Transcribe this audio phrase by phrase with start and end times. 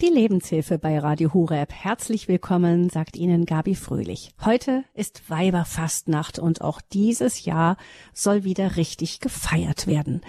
[0.00, 1.74] Die Lebenshilfe bei Radio Hureb.
[1.74, 4.30] Herzlich willkommen, sagt Ihnen Gabi Fröhlich.
[4.42, 7.76] Heute ist Weiberfastnacht und auch dieses Jahr
[8.14, 10.22] soll wieder richtig gefeiert werden.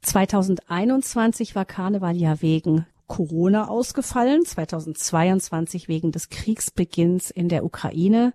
[0.00, 8.32] 2021 war Karneval ja wegen Corona ausgefallen, 2022 wegen des Kriegsbeginns in der Ukraine.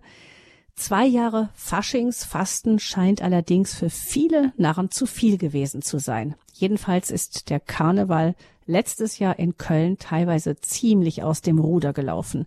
[0.76, 6.36] Zwei Jahre Faschingsfasten scheint allerdings für viele Narren zu viel gewesen zu sein.
[6.52, 8.36] Jedenfalls ist der Karneval
[8.68, 12.46] letztes Jahr in Köln teilweise ziemlich aus dem Ruder gelaufen.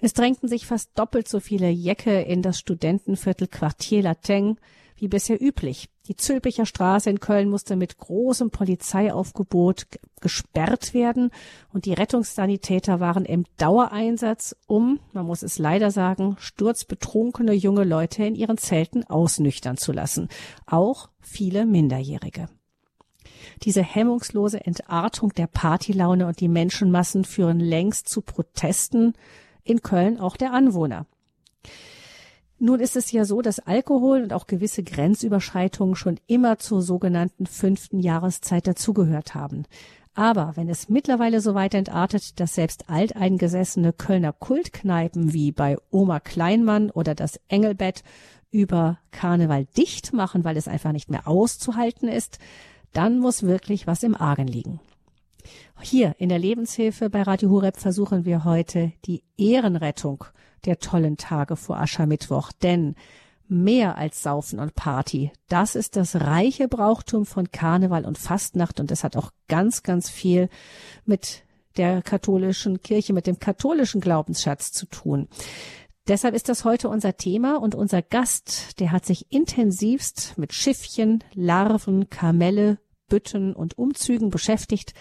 [0.00, 4.58] Es drängten sich fast doppelt so viele Jecke in das Studentenviertel Quartier Lateng
[5.02, 5.88] wie bisher üblich.
[6.06, 9.86] Die Zülpicher Straße in Köln musste mit großem Polizeiaufgebot
[10.20, 11.30] gesperrt werden
[11.72, 18.24] und die Rettungssanitäter waren im Dauereinsatz, um, man muss es leider sagen, sturzbetrunkene junge Leute
[18.24, 20.28] in ihren Zelten ausnüchtern zu lassen.
[20.66, 22.48] Auch viele Minderjährige.
[23.62, 29.14] Diese hemmungslose Entartung der Partylaune und die Menschenmassen führen längst zu Protesten
[29.64, 31.06] in Köln auch der Anwohner.
[32.58, 37.46] Nun ist es ja so, dass Alkohol und auch gewisse Grenzüberschreitungen schon immer zur sogenannten
[37.46, 39.64] fünften Jahreszeit dazugehört haben.
[40.14, 46.20] Aber wenn es mittlerweile so weit entartet, dass selbst alteingesessene Kölner Kultkneipen wie bei Oma
[46.20, 48.04] Kleinmann oder das Engelbett
[48.50, 52.38] über Karneval dicht machen, weil es einfach nicht mehr auszuhalten ist,
[52.92, 54.80] dann muss wirklich was im Argen liegen.
[55.80, 60.24] Hier in der Lebenshilfe bei Radio Hureb versuchen wir heute die Ehrenrettung
[60.64, 62.94] der tollen Tage vor Aschermittwoch, denn
[63.48, 68.90] mehr als Saufen und Party, das ist das reiche Brauchtum von Karneval und Fastnacht und
[68.90, 70.48] das hat auch ganz, ganz viel
[71.04, 71.44] mit
[71.76, 75.28] der katholischen Kirche, mit dem katholischen Glaubensschatz zu tun.
[76.08, 81.22] Deshalb ist das heute unser Thema und unser Gast, der hat sich intensivst mit Schiffchen,
[81.34, 84.94] Larven, Kamelle, Bütten und Umzügen beschäftigt.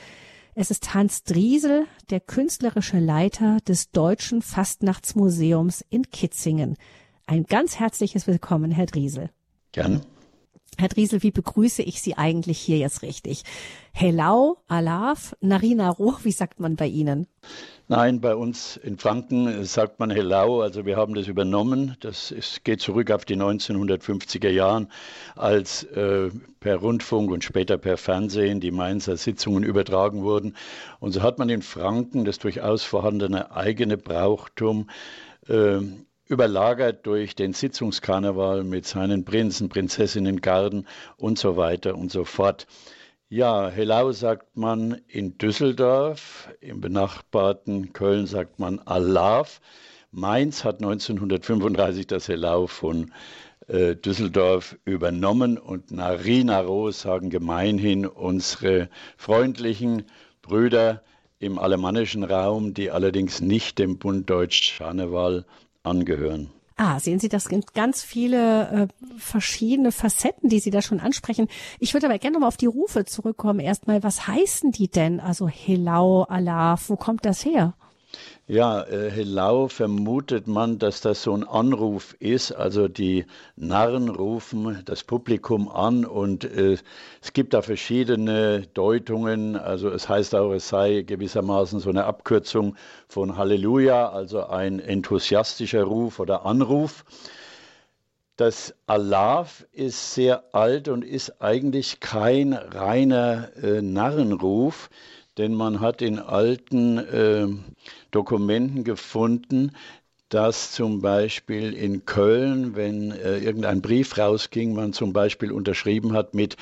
[0.53, 6.77] Es ist Hans Driesel, der künstlerische Leiter des Deutschen Fastnachtsmuseums in Kitzingen.
[7.25, 9.31] Ein ganz herzliches Willkommen, Herr Driesel.
[9.72, 10.02] Gerne.
[10.78, 13.44] Herr Driesel, wie begrüße ich Sie eigentlich hier jetzt richtig?
[13.92, 17.28] Hello, Alaf, Narina Roh, wie sagt man bei Ihnen?
[17.88, 21.98] Nein, bei uns in Franken sagt man Hellau, also wir haben das übernommen.
[22.00, 24.88] Das ist, geht zurück auf die 1950er Jahren,
[25.36, 26.30] als äh,
[26.62, 30.56] per Rundfunk und später per Fernsehen die Mainzer Sitzungen übertragen wurden.
[31.02, 34.90] Und so hat man in Franken das durchaus vorhandene eigene Brauchtum
[35.50, 35.80] äh,
[36.31, 40.88] überlagert durch den Sitzungskarneval mit seinen Prinzen, Prinzessinnen, Garden
[41.18, 42.68] und so weiter und so fort.
[43.28, 49.59] Ja, Hellau sagt man in Düsseldorf, im benachbarten Köln sagt man Alav.
[50.12, 53.12] Mainz hat 1935 das Hellau von
[53.68, 60.03] äh, Düsseldorf übernommen und Narinaro sagen gemeinhin unsere freundlichen
[60.41, 61.03] Brüder
[61.40, 65.46] im alemannischen Raum, die allerdings nicht dem Bund Deutsch-Scharneval
[65.84, 66.50] angehören.
[66.78, 68.88] Ah, sehen Sie, das sind ganz viele äh,
[69.18, 71.47] verschiedene Facetten, die Sie da schon ansprechen.
[71.80, 73.59] Ich würde aber gerne nochmal auf die Rufe zurückkommen.
[73.59, 75.20] Erstmal, was heißen die denn?
[75.20, 77.75] Also Helau, Allah, wo kommt das her?
[78.51, 82.51] Ja, äh, Helau vermutet man, dass das so ein Anruf ist.
[82.51, 83.25] Also die
[83.56, 86.75] Narren rufen das Publikum an und äh,
[87.22, 89.56] es gibt da verschiedene Deutungen.
[89.56, 92.75] Also es heißt auch, es sei gewissermaßen so eine Abkürzung
[93.07, 97.06] von Halleluja, also ein enthusiastischer Ruf oder Anruf.
[98.35, 104.90] Das Alaf ist sehr alt und ist eigentlich kein reiner äh, Narrenruf,
[105.38, 107.47] denn man hat in alten äh,
[108.12, 109.72] Dokumenten gefunden,
[110.30, 116.34] dass zum Beispiel in Köln, wenn äh, irgendein Brief rausging, man zum Beispiel unterschrieben hat
[116.34, 116.56] mit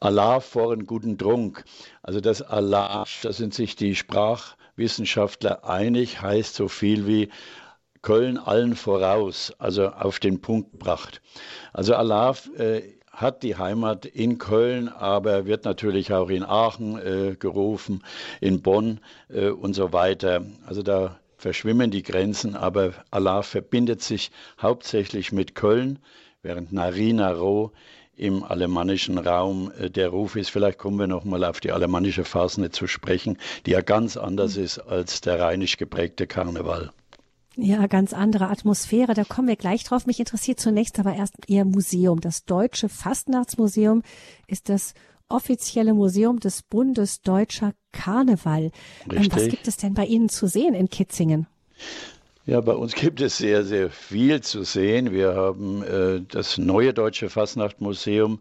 [0.00, 1.64] Allah vor einen guten Trunk.
[2.02, 7.30] Also das Allah, da sind sich die Sprachwissenschaftler einig, heißt so viel wie
[8.02, 11.20] Köln allen voraus, also auf den Punkt gebracht.
[11.72, 12.82] Also Allah äh,
[13.20, 18.04] hat die Heimat in Köln, aber wird natürlich auch in Aachen äh, gerufen,
[18.40, 20.44] in Bonn äh, und so weiter.
[20.66, 24.30] Also da verschwimmen die Grenzen, aber Allah verbindet sich
[24.60, 25.98] hauptsächlich mit Köln,
[26.42, 27.72] während Narina Ro
[28.16, 30.50] im alemannischen Raum äh, der Ruf ist.
[30.50, 33.36] Vielleicht kommen wir noch mal auf die alemannische Fasne zu sprechen,
[33.66, 34.64] die ja ganz anders mhm.
[34.64, 36.92] ist als der rheinisch geprägte Karneval.
[37.60, 39.14] Ja, ganz andere Atmosphäre.
[39.14, 40.06] Da kommen wir gleich drauf.
[40.06, 42.20] Mich interessiert zunächst aber erst Ihr Museum.
[42.20, 44.02] Das Deutsche Fastnachtsmuseum
[44.46, 44.94] ist das
[45.28, 48.70] offizielle Museum des Bundes Deutscher Karneval.
[49.10, 49.32] Ähm, Richtig.
[49.32, 51.48] Was gibt es denn bei Ihnen zu sehen in Kitzingen?
[52.48, 55.12] Ja, bei uns gibt es sehr, sehr viel zu sehen.
[55.12, 58.40] Wir haben äh, das neue Deutsche Fastnachtmuseum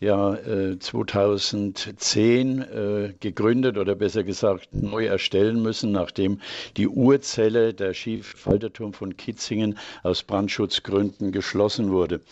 [0.00, 6.40] ja äh, 2010 äh, gegründet oder besser gesagt neu erstellen müssen, nachdem
[6.76, 12.22] die Urzelle der Schiefalterturm von Kitzingen aus Brandschutzgründen geschlossen wurde.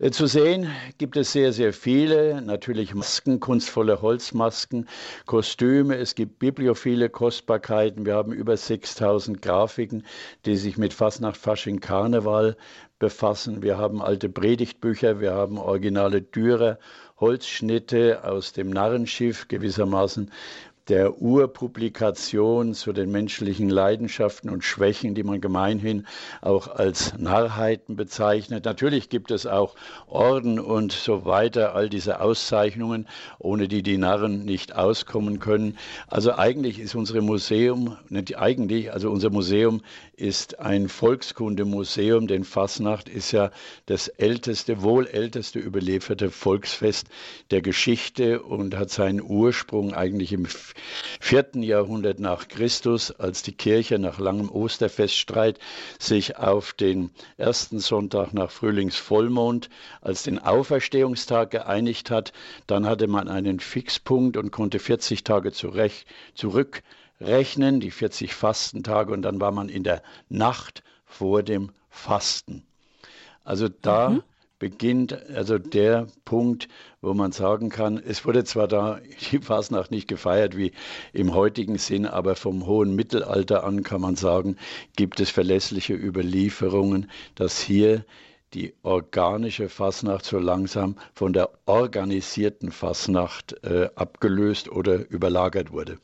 [0.00, 4.88] Äh, zu sehen gibt es sehr, sehr viele, natürlich Masken, kunstvolle Holzmasken,
[5.26, 10.04] Kostüme, es gibt bibliophile Kostbarkeiten, wir haben über 6000 Grafiken,
[10.44, 12.56] die sich mit Fastnacht, Fasching, Karneval
[13.00, 13.62] befassen.
[13.62, 16.78] Wir haben alte Predigtbücher, wir haben originale Dürer,
[17.18, 20.30] Holzschnitte aus dem Narrenschiff gewissermaßen
[20.88, 26.06] der Urpublikation zu den menschlichen Leidenschaften und Schwächen, die man gemeinhin
[26.40, 28.64] auch als Narrheiten bezeichnet.
[28.64, 29.74] Natürlich gibt es auch
[30.06, 33.06] Orden und so weiter, all diese Auszeichnungen,
[33.38, 35.76] ohne die die Narren nicht auskommen können.
[36.06, 39.82] Also eigentlich ist unser Museum, nicht eigentlich, also unser Museum
[40.16, 43.50] ist ein Volkskundemuseum, denn Fasnacht ist ja
[43.86, 47.08] das älteste, wohl älteste überlieferte Volksfest
[47.50, 50.46] der Geschichte und hat seinen Ursprung eigentlich im
[51.20, 55.58] vierten Jahrhundert nach Christus, als die Kirche nach langem Osterfeststreit
[55.98, 59.68] sich auf den ersten Sonntag nach Frühlingsvollmond
[60.00, 62.32] als den Auferstehungstag geeinigt hat.
[62.66, 69.22] Dann hatte man einen Fixpunkt und konnte 40 Tage zurecht, zurückrechnen, die 40 Fastentage, und
[69.22, 72.64] dann war man in der Nacht vor dem Fasten.
[73.44, 74.22] Also da mhm
[74.58, 76.68] beginnt also der Punkt,
[77.00, 79.00] wo man sagen kann, es wurde zwar da
[79.30, 80.72] die Fasnacht nicht gefeiert wie
[81.12, 84.56] im heutigen Sinn, aber vom hohen Mittelalter an kann man sagen,
[84.96, 88.04] gibt es verlässliche Überlieferungen, dass hier
[88.54, 95.98] die organische Fasnacht so langsam von der organisierten Fasnacht äh, abgelöst oder überlagert wurde.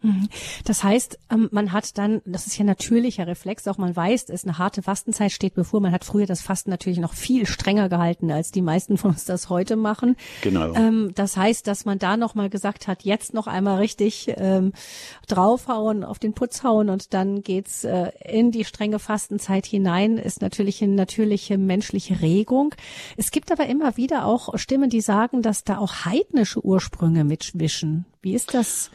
[0.00, 0.28] Mhm.
[0.64, 4.44] Das heißt, ähm, man hat dann, das ist ja natürlicher Reflex, auch man weiß, es
[4.44, 5.80] eine harte Fastenzeit steht bevor.
[5.80, 9.24] Man hat früher das Fasten natürlich noch viel strenger gehalten, als die meisten von uns
[9.24, 10.16] das heute machen.
[10.42, 10.72] Genau.
[10.74, 14.72] Ähm, das heißt, dass man da nochmal gesagt hat, jetzt noch einmal richtig ähm,
[15.26, 20.42] draufhauen, auf den Putz hauen und dann geht's äh, in die strenge Fastenzeit hinein, ist
[20.42, 22.74] natürlich eine natürliche menschliche Regung.
[23.16, 28.06] Es gibt aber immer wieder auch Stimmen, die sagen, dass da auch heidnische Ursprünge mitwischen.
[28.22, 28.92] Wie ist das?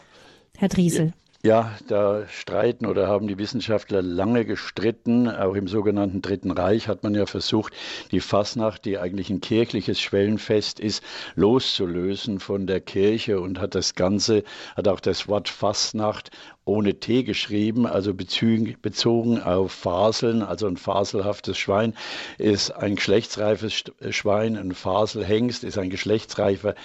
[0.57, 1.13] Herr Driesel?
[1.45, 5.27] Ja, da streiten oder haben die Wissenschaftler lange gestritten.
[5.27, 7.73] Auch im sogenannten Dritten Reich hat man ja versucht,
[8.11, 11.03] die Fasnacht, die eigentlich ein kirchliches Schwellenfest ist,
[11.35, 14.45] loszulösen von der Kirche und hat das Ganze,
[14.77, 16.31] hat auch das Wort Fastnacht
[16.63, 21.93] ohne T geschrieben, also bezogen auf Faseln, also ein faselhaftes Schwein
[22.37, 26.75] ist ein geschlechtsreifes Schwein, ein Faselhengst ist ein geschlechtsreifer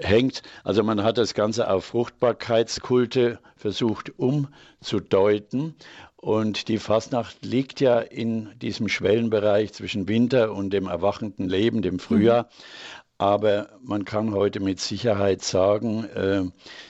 [0.00, 0.42] hängt.
[0.64, 5.74] Also man hat das Ganze auf Fruchtbarkeitskulte versucht umzudeuten.
[6.16, 11.98] Und die Fastnacht liegt ja in diesem Schwellenbereich zwischen Winter und dem erwachenden Leben, dem
[11.98, 12.42] Frühjahr.
[12.42, 12.48] Mhm.
[13.20, 16.44] Aber man kann heute mit Sicherheit sagen, äh,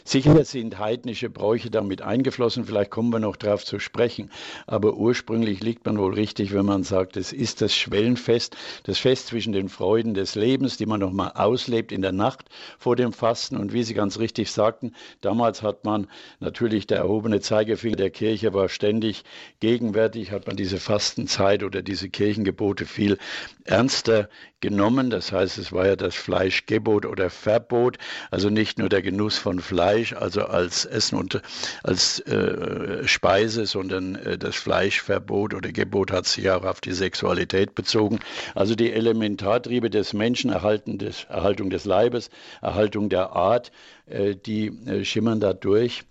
[0.05, 4.31] sicher sind heidnische Bräuche damit eingeflossen, vielleicht kommen wir noch darauf zu sprechen,
[4.69, 9.27] aber ursprünglich liegt man wohl richtig, wenn man sagt, es ist das Schwellenfest, das Fest
[9.27, 12.49] zwischen den Freuden des Lebens, die man nochmal auslebt in der Nacht
[12.79, 13.57] vor dem Fasten.
[13.57, 16.07] Und wie Sie ganz richtig sagten, damals hat man
[16.39, 19.25] natürlich der erhobene Zeigefinger der Kirche war ständig
[19.59, 23.19] gegenwärtig, hat man diese Fastenzeit oder diese Kirchengebote viel
[23.65, 24.29] ernster
[24.61, 25.11] genommen.
[25.11, 27.99] Das heißt, es war ja das Fleischgebot oder Verbot,
[28.31, 31.43] also nicht nur der Genuss von Fleisch, also als Essen und
[31.83, 37.75] als äh, Speise, sondern äh, das Fleischverbot oder Gebot hat sich auch auf die Sexualität
[37.75, 38.21] bezogen.
[38.55, 42.31] Also die Elementartriebe des Menschen, Erhalten des, Erhaltung des Leibes,
[42.63, 43.73] Erhaltung der Art,
[44.07, 46.05] äh, die äh, schimmern da durch.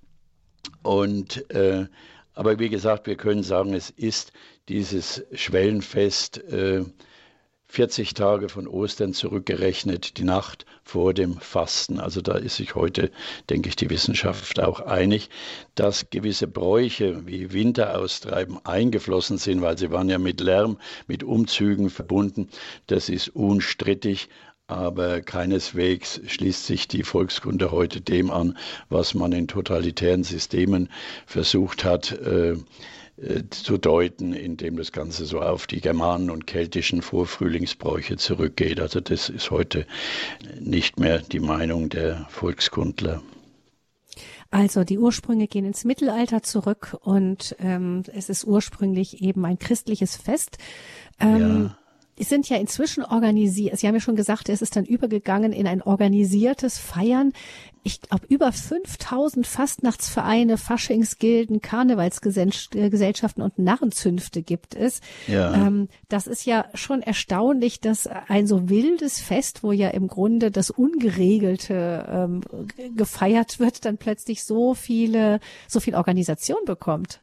[0.83, 1.85] Und äh,
[2.39, 4.31] aber wie gesagt, wir können sagen, es ist
[4.69, 6.85] dieses Schwellenfest äh,
[7.71, 11.99] 40 Tage von Ostern zurückgerechnet, die Nacht vor dem Fasten.
[11.99, 13.11] Also da ist sich heute,
[13.51, 15.29] denke ich, die Wissenschaft auch einig,
[15.75, 21.91] dass gewisse Bräuche wie Winteraustreiben eingeflossen sind, weil sie waren ja mit Lärm, mit Umzügen
[21.91, 22.49] verbunden.
[22.87, 24.29] Das ist unstrittig.
[24.65, 28.55] Aber keineswegs schließt sich die Volkskunde heute dem an,
[28.87, 30.89] was man in totalitären Systemen
[31.25, 32.55] versucht hat, äh,
[33.49, 38.79] zu deuten, indem das Ganze so auf die germanen und keltischen Vorfrühlingsbräuche zurückgeht.
[38.79, 39.85] Also das ist heute
[40.59, 43.21] nicht mehr die Meinung der Volkskundler.
[44.51, 50.15] Also die Ursprünge gehen ins Mittelalter zurück und ähm, es ist ursprünglich eben ein christliches
[50.15, 50.57] Fest.
[51.19, 51.78] Ähm, ja.
[52.25, 53.77] Sind ja inzwischen organisiert.
[53.77, 57.33] Sie haben ja schon gesagt, es ist dann übergegangen in ein organisiertes Feiern.
[57.83, 64.99] Ich glaube, über 5000 Fastnachtsvereine, Faschingsgilden, Karnevalsgesellschaften und Narrenzünfte gibt es.
[65.27, 65.53] Ja.
[65.53, 70.51] Ähm, das ist ja schon erstaunlich, dass ein so wildes Fest, wo ja im Grunde
[70.51, 72.41] das Ungeregelte ähm,
[72.97, 77.21] gefeiert wird, dann plötzlich so viele, so viel Organisation bekommt.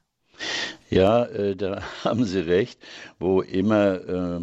[0.91, 2.79] Ja, äh, da haben Sie recht.
[3.19, 4.41] Wo immer äh,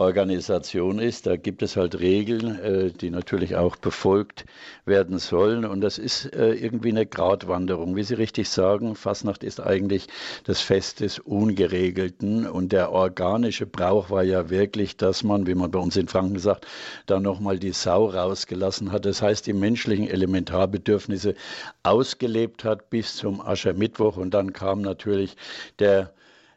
[0.00, 1.26] Organisation ist.
[1.26, 4.46] Da gibt es halt Regeln, äh, die natürlich auch befolgt
[4.86, 5.66] werden sollen.
[5.66, 7.96] Und das ist äh, irgendwie eine Gratwanderung.
[7.96, 10.06] Wie Sie richtig sagen, Fasnacht ist eigentlich
[10.44, 12.46] das Fest des Ungeregelten.
[12.46, 16.38] Und der organische Brauch war ja wirklich, dass man, wie man bei uns in Franken
[16.38, 16.66] sagt,
[17.04, 19.04] da nochmal die Sau rausgelassen hat.
[19.04, 21.34] Das heißt, die menschlichen Elementarbedürfnisse
[21.82, 24.16] ausgelebt hat bis zum Aschermittwoch.
[24.16, 25.36] Und dann kam natürlich
[25.78, 26.14] der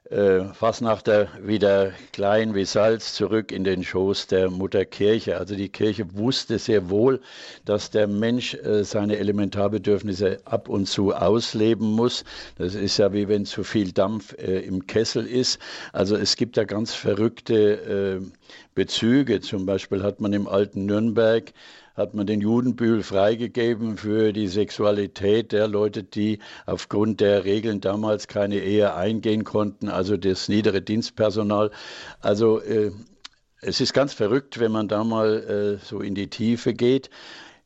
[0.09, 5.37] äh, Fasnachter wieder klein wie Salz zurück in den Schoß der Mutter Kirche.
[5.37, 7.21] Also die Kirche wusste sehr wohl,
[7.65, 12.25] dass der Mensch äh, seine Elementarbedürfnisse ab und zu ausleben muss.
[12.57, 15.59] Das ist ja wie wenn zu viel Dampf äh, im Kessel ist.
[15.93, 18.25] Also es gibt da ganz verrückte äh,
[18.75, 19.39] Bezüge.
[19.39, 21.53] Zum Beispiel hat man im alten Nürnberg
[21.93, 28.27] hat man den Judenbühl freigegeben für die Sexualität der Leute, die aufgrund der Regeln damals
[28.27, 31.71] keine Ehe eingehen konnten, also das niedere Dienstpersonal.
[32.19, 32.91] Also äh,
[33.61, 37.09] es ist ganz verrückt, wenn man da mal äh, so in die Tiefe geht.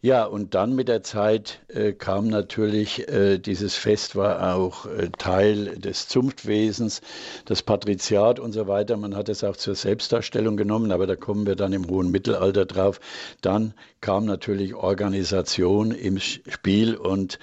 [0.02, 5.10] Ja, und dann mit der Zeit äh, kam natürlich, äh, dieses Fest war auch äh,
[5.18, 7.02] Teil des Zunftwesens,
[7.46, 8.96] das Patriziat und so weiter.
[8.96, 12.66] Man hat es auch zur Selbstdarstellung genommen, aber da kommen wir dann im hohen Mittelalter
[12.66, 13.00] drauf.
[13.42, 17.40] Dann kam natürlich Organisation im Spiel und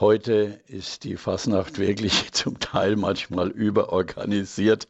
[0.00, 4.88] Heute ist die Fasnacht wirklich zum Teil manchmal überorganisiert.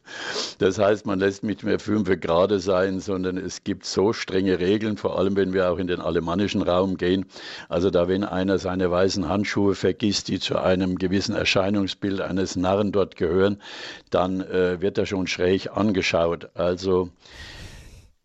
[0.57, 4.97] Das heißt, man lässt nicht mehr fünf Grade sein, sondern es gibt so strenge Regeln,
[4.97, 7.27] vor allem wenn wir auch in den alemannischen Raum gehen.
[7.69, 12.91] Also da, wenn einer seine weißen Handschuhe vergisst, die zu einem gewissen Erscheinungsbild eines Narren
[12.91, 13.61] dort gehören,
[14.09, 16.49] dann äh, wird er schon schräg angeschaut.
[16.55, 17.09] Also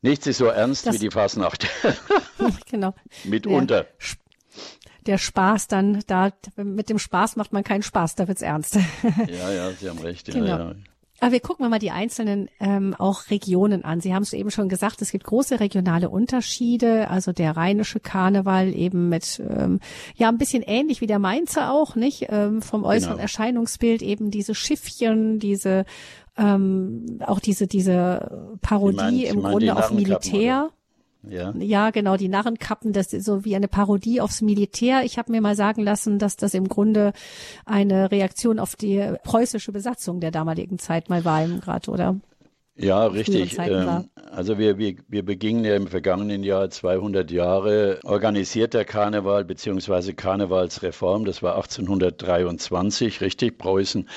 [0.01, 1.69] Nichts ist so ernst das, wie die Fasnacht.
[2.71, 2.95] genau.
[3.25, 3.83] Mitunter.
[3.83, 4.17] Ja
[5.11, 8.77] der Spaß dann da, mit dem Spaß macht man keinen Spaß, da wird's ernst.
[9.27, 10.29] ja, ja, Sie haben recht.
[10.29, 10.47] Ja, genau.
[10.47, 10.75] Ja.
[11.19, 14.01] Aber wir gucken mal die einzelnen ähm, auch Regionen an.
[14.01, 17.11] Sie haben es eben schon gesagt, es gibt große regionale Unterschiede.
[17.11, 19.81] Also der rheinische Karneval eben mit ähm,
[20.15, 23.23] ja ein bisschen ähnlich wie der Mainzer auch, nicht ähm, vom äußeren genau.
[23.23, 25.87] Erscheinungsbild eben diese Schiffchen, diese
[26.39, 30.69] ähm, auch diese diese Parodie meint, im Grunde auf Militär.
[30.69, 30.80] Oder?
[31.29, 31.53] Ja.
[31.59, 35.05] ja, genau, die Narrenkappen, das ist so wie eine Parodie aufs Militär.
[35.05, 37.13] Ich habe mir mal sagen lassen, dass das im Grunde
[37.67, 42.17] eine Reaktion auf die preußische Besatzung der damaligen Zeit mal war im Grad, oder?
[42.77, 43.59] Ja, richtig.
[43.59, 50.15] Ähm, also wir, wir, wir begingen ja im vergangenen Jahr 200 Jahre organisierter Karneval beziehungsweise
[50.15, 51.25] Karnevalsreform.
[51.27, 53.59] Das war 1823, richtig.
[53.59, 54.09] Preußen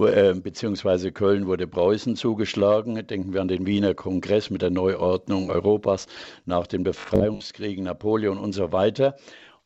[0.00, 3.06] äh, beziehungsweise Köln wurde Preußen zugeschlagen.
[3.06, 6.06] Denken wir an den Wiener Kongress mit der Neuordnung Europas
[6.44, 9.16] nach den Befreiungskriegen Napoleon und so weiter.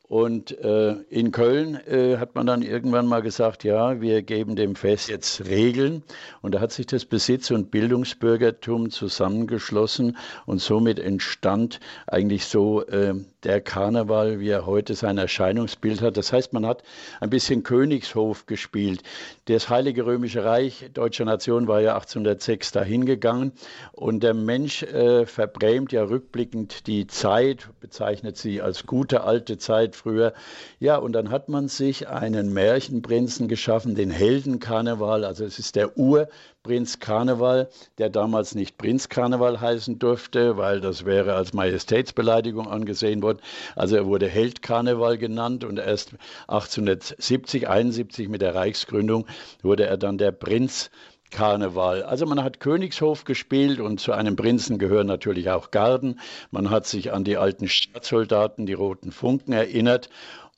[0.07, 4.75] Und äh, in Köln äh, hat man dann irgendwann mal gesagt, ja, wir geben dem
[4.75, 6.03] Fest jetzt Regeln.
[6.41, 13.15] Und da hat sich das Besitz- und Bildungsbürgertum zusammengeschlossen und somit entstand eigentlich so äh,
[13.43, 16.17] der Karneval, wie er heute sein Erscheinungsbild hat.
[16.17, 16.83] Das heißt, man hat
[17.19, 19.03] ein bisschen Königshof gespielt.
[19.45, 23.51] Das Heilige Römische Reich deutscher Nation war ja 1806 dahingegangen
[23.91, 29.95] und der Mensch äh, verbrämt ja rückblickend die Zeit, bezeichnet sie als gute alte Zeit
[29.95, 30.33] früher.
[30.79, 35.97] Ja, und dann hat man sich einen Märchenprinzen geschaffen, den Heldenkarneval, also es ist der
[35.97, 36.27] Ur
[36.63, 43.21] Prinz Karneval, der damals nicht Prinz Karneval heißen durfte, weil das wäre als Majestätsbeleidigung angesehen
[43.21, 43.32] worden.
[43.75, 46.13] Also er wurde Held Karneval genannt und erst
[46.47, 49.27] 1870, 71 mit der Reichsgründung
[49.61, 50.89] wurde er dann der Prinz
[51.33, 52.03] Karneval.
[52.03, 56.19] Also man hat Königshof gespielt und zu einem Prinzen gehören natürlich auch Garden.
[56.51, 60.09] Man hat sich an die alten Stadtsoldaten, die roten Funken erinnert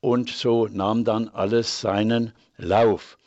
[0.02, 3.18] und so nahm dann alles seinen Lauf.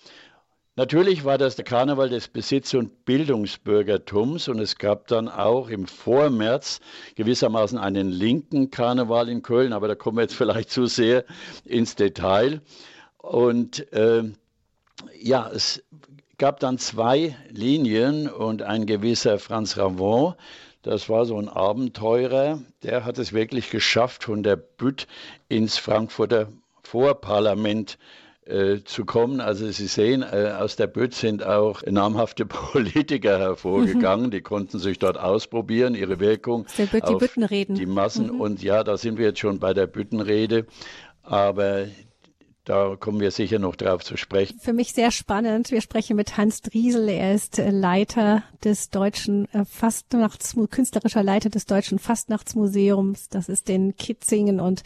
[0.78, 5.88] Natürlich war das der Karneval des Besitz- und Bildungsbürgertums und es gab dann auch im
[5.88, 6.78] Vormärz
[7.16, 11.24] gewissermaßen einen linken Karneval in Köln, aber da kommen wir jetzt vielleicht zu sehr
[11.64, 12.60] ins Detail.
[13.16, 14.22] Und äh,
[15.20, 15.82] ja, es
[16.36, 20.36] gab dann zwei Linien und ein gewisser Franz Ravon,
[20.82, 25.08] das war so ein Abenteurer, der hat es wirklich geschafft, von der Bütt
[25.48, 26.52] ins Frankfurter
[26.84, 27.98] Vorparlament
[28.48, 29.40] äh, zu kommen.
[29.40, 34.98] Also Sie sehen, äh, aus der Bütt sind auch namhafte Politiker hervorgegangen, die konnten sich
[34.98, 38.34] dort ausprobieren, ihre Wirkung Bütt, auf die, die Massen.
[38.34, 38.40] Mhm.
[38.40, 40.66] Und ja, da sind wir jetzt schon bei der Büttenrede.
[41.22, 41.84] Aber
[42.68, 44.58] da kommen wir sicher noch drauf zu sprechen.
[44.60, 45.70] Für mich sehr spannend.
[45.70, 47.08] Wir sprechen mit Hans Driesel.
[47.08, 53.30] Er ist äh, Leiter des deutschen äh, Fastnachts, künstlerischer Leiter des deutschen Fastnachtsmuseums.
[53.30, 54.82] Das ist in Kitzingen und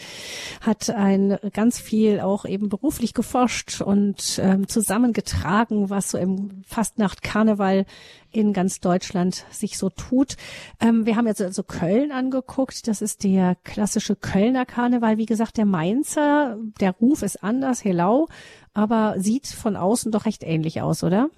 [0.61, 7.23] hat ein ganz viel auch eben beruflich geforscht und ähm, zusammengetragen, was so im Fastnacht
[7.23, 7.85] Karneval
[8.33, 10.37] in ganz Deutschland sich so tut.
[10.81, 12.89] Ähm, wir haben jetzt also Köln angeguckt.
[12.89, 15.19] Das ist der klassische Kölner Karneval.
[15.19, 18.29] Wie gesagt, der Mainzer, der Ruf ist anders, Hellau,
[18.75, 21.29] aber sieht von außen doch recht ähnlich aus, oder?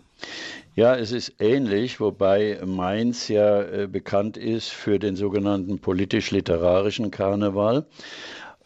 [0.77, 7.87] Ja, es ist ähnlich, wobei Mainz ja äh, bekannt ist für den sogenannten politisch-literarischen Karneval.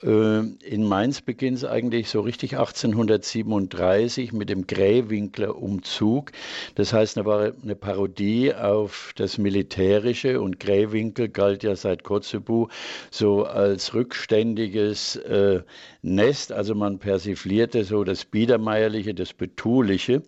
[0.03, 6.33] Äh, in Mainz beginnt es eigentlich so richtig 1837 mit dem Grähwinkler Umzug.
[6.77, 12.69] Das heißt, war eine Parodie auf das Militärische und Grähwinkel galt ja seit Kotzebue
[13.11, 15.63] so als rückständiges äh,
[16.03, 16.53] Nest.
[16.53, 20.23] Also man persiflierte so das Biedermeierliche, das Betuliche.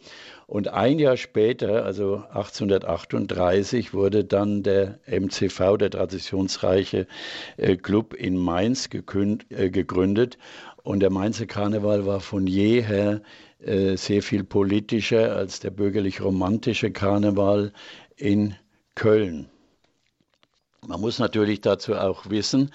[0.51, 7.07] Und ein Jahr später, also 1838, wurde dann der MCV, der traditionsreiche
[7.57, 10.39] äh, Club in Mainz, äh, gegründet.
[10.83, 13.23] Und der Mainzer Karneval war von jeher
[13.61, 17.73] äh, sehr viel politischer als der bürgerlich-romantische Karneval
[18.17, 18.57] in
[18.97, 19.49] Köln.
[20.85, 22.73] Man muss natürlich dazu auch wissen,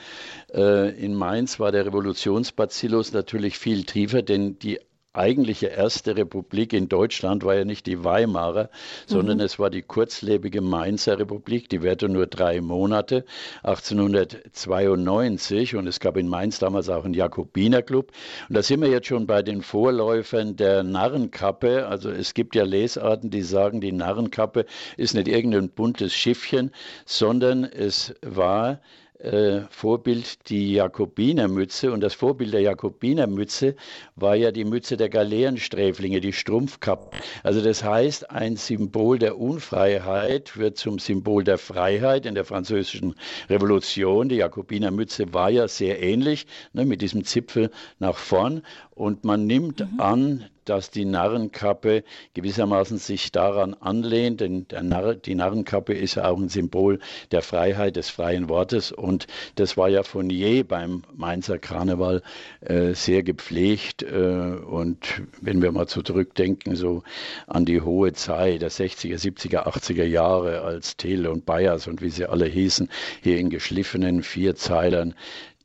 [0.53, 4.79] in Mainz war der Revolutionsbazillus natürlich viel tiefer, denn die
[5.17, 8.69] eigentliche erste Republik in Deutschland war ja nicht die Weimarer,
[9.07, 9.43] sondern mhm.
[9.43, 13.25] es war die kurzlebige Mainzer Republik, die währte nur drei Monate,
[13.63, 18.11] 1892 und es gab in Mainz damals auch einen Jakobinerclub
[18.49, 22.63] und da sind wir jetzt schon bei den Vorläufern der Narrenkappe, also es gibt ja
[22.63, 24.65] Lesarten, die sagen, die Narrenkappe
[24.97, 26.71] ist nicht irgendein buntes Schiffchen,
[27.05, 28.79] sondern es war
[29.19, 31.91] äh, Vorbild die Jakobinermütze.
[31.91, 33.75] Und das Vorbild der Jakobinermütze
[34.15, 37.17] war ja die Mütze der Galeerensträflinge, die Strumpfkappe.
[37.43, 43.15] Also das heißt, ein Symbol der Unfreiheit wird zum Symbol der Freiheit in der französischen
[43.49, 44.29] Revolution.
[44.29, 48.63] Die Jakobinermütze war ja sehr ähnlich, ne, mit diesem Zipfel nach vorn.
[48.95, 49.99] Und man nimmt mhm.
[49.99, 56.37] an, dass die Narrenkappe gewissermaßen sich daran anlehnt, denn Narr, die Narrenkappe ist ja auch
[56.37, 56.99] ein Symbol
[57.31, 62.23] der Freiheit, des freien Wortes und das war ja von je beim Mainzer Karneval
[62.61, 67.03] äh, sehr gepflegt äh, und wenn wir mal so zurückdenken, so
[67.47, 72.09] an die hohe Zeit der 60er, 70er, 80er Jahre, als Thiel und Bayers und wie
[72.09, 72.89] sie alle hießen,
[73.21, 75.13] hier in geschliffenen Vierzeilern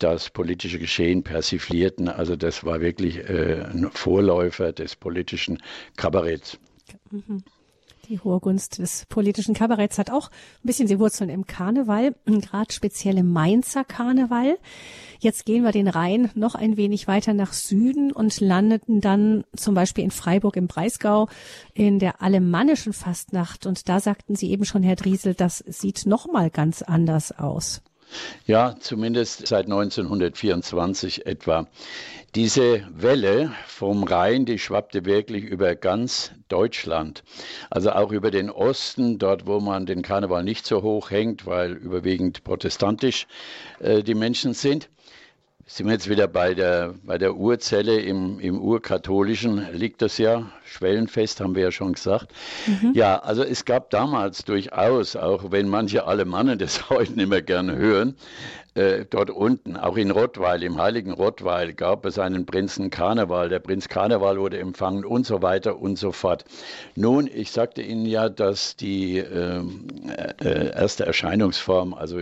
[0.02, 2.08] das politische Geschehen persiflierten.
[2.08, 5.62] Also das war wirklich äh, ein Vorläufer des politischen
[5.96, 6.58] Kabaretts.
[7.10, 7.44] Mhm.
[8.10, 12.72] Die hohe Gunst des politischen Kabaretts hat auch ein bisschen die Wurzeln im Karneval, gerade
[12.72, 14.58] speziell im Mainzer Karneval.
[15.20, 19.76] Jetzt gehen wir den Rhein noch ein wenig weiter nach Süden und landeten dann zum
[19.76, 21.28] Beispiel in Freiburg im Breisgau
[21.72, 23.64] in der alemannischen Fastnacht.
[23.64, 27.80] Und da sagten Sie eben schon, Herr Driesel, das sieht noch mal ganz anders aus.
[28.46, 31.66] Ja, zumindest seit 1924 etwa.
[32.34, 37.24] Diese Welle vom Rhein, die schwappte wirklich über ganz Deutschland.
[37.70, 41.72] Also auch über den Osten, dort wo man den Karneval nicht so hoch hängt, weil
[41.72, 43.26] überwiegend protestantisch
[43.80, 44.88] äh, die Menschen sind
[45.72, 50.50] sind wir jetzt wieder bei der, bei der Urzelle im, im Urkatholischen, liegt das ja,
[50.64, 52.32] Schwellenfest haben wir ja schon gesagt.
[52.66, 52.92] Mhm.
[52.92, 57.76] Ja, also es gab damals durchaus, auch wenn manche Alemannen das heute nicht mehr gerne
[57.76, 58.16] hören,
[58.74, 63.48] äh, dort unten, auch in Rottweil, im heiligen Rottweil, gab es einen Prinzen Karneval.
[63.48, 66.44] Der Prinz Karneval wurde empfangen und so weiter und so fort.
[66.96, 72.20] Nun, ich sagte Ihnen ja, dass die ähm, äh, äh, erste Erscheinungsform, also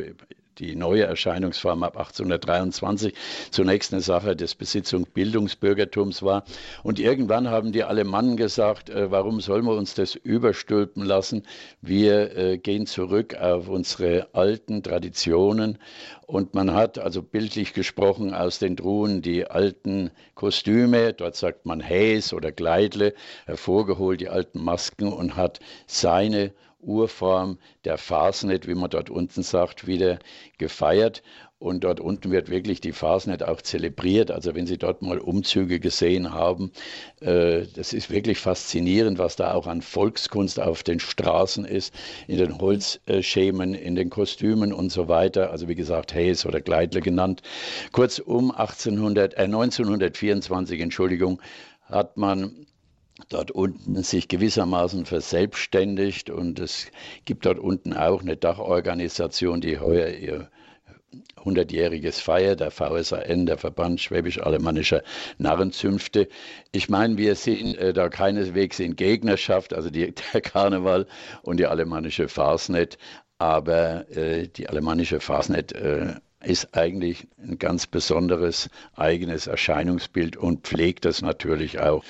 [0.58, 3.14] die neue Erscheinungsform ab 1823
[3.50, 6.44] zunächst eine Sache des Besitzung Bildungsbürgertums war.
[6.82, 11.44] Und irgendwann haben die Alemannen gesagt, äh, warum sollen wir uns das überstülpen lassen?
[11.80, 15.78] Wir äh, gehen zurück auf unsere alten Traditionen.
[16.26, 21.80] Und man hat also bildlich gesprochen aus den Truhen die alten Kostüme, dort sagt man
[21.80, 23.14] Häs oder Kleidle,
[23.46, 29.86] hervorgeholt, die alten Masken und hat seine Urform der Fasnet, wie man dort unten sagt,
[29.86, 30.18] wieder
[30.58, 31.22] gefeiert.
[31.60, 34.30] Und dort unten wird wirklich die Fasnet auch zelebriert.
[34.30, 36.70] Also wenn Sie dort mal Umzüge gesehen haben,
[37.20, 41.92] äh, das ist wirklich faszinierend, was da auch an Volkskunst auf den Straßen ist,
[42.28, 45.50] in den Holzschemen, in den Kostümen und so weiter.
[45.50, 47.42] Also wie gesagt, Hayes oder Gleidler genannt.
[47.90, 51.42] Kurzum, 1800, äh, 1924, Entschuldigung,
[51.82, 52.66] hat man
[53.28, 56.86] dort unten sich gewissermaßen verselbstständigt und es
[57.24, 60.50] gibt dort unten auch eine Dachorganisation, die heuer ihr
[61.36, 65.02] 100-jähriges Feier, der VSAN, der Verband Schwäbisch-Alemannischer
[65.38, 66.28] Narrenzünfte.
[66.72, 71.06] Ich meine, wir sind äh, da keineswegs in Gegnerschaft, also die, der Karneval
[71.42, 72.98] und die alemannische Fasnet,
[73.38, 76.14] aber äh, die alemannische Fasnet äh,
[76.48, 82.02] ist eigentlich ein ganz besonderes eigenes Erscheinungsbild und pflegt das natürlich auch.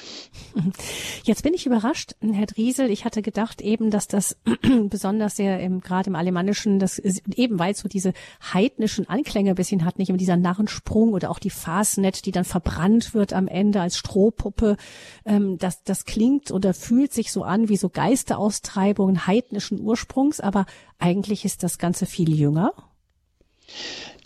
[1.24, 2.88] Jetzt bin ich überrascht, Herr Driesel.
[2.90, 4.36] Ich hatte gedacht eben, dass das
[4.88, 8.12] besonders sehr im, gerade im Alemannischen, das eben weil es so diese
[8.52, 12.44] heidnischen Anklänge ein bisschen hat, nicht immer dieser Narrensprung oder auch die Fasnet, die dann
[12.44, 14.76] verbrannt wird am Ende als Strohpuppe.
[15.24, 20.64] Ähm, das, das klingt oder fühlt sich so an wie so Geisteraustreibungen heidnischen Ursprungs, aber
[21.00, 22.72] eigentlich ist das Ganze viel jünger.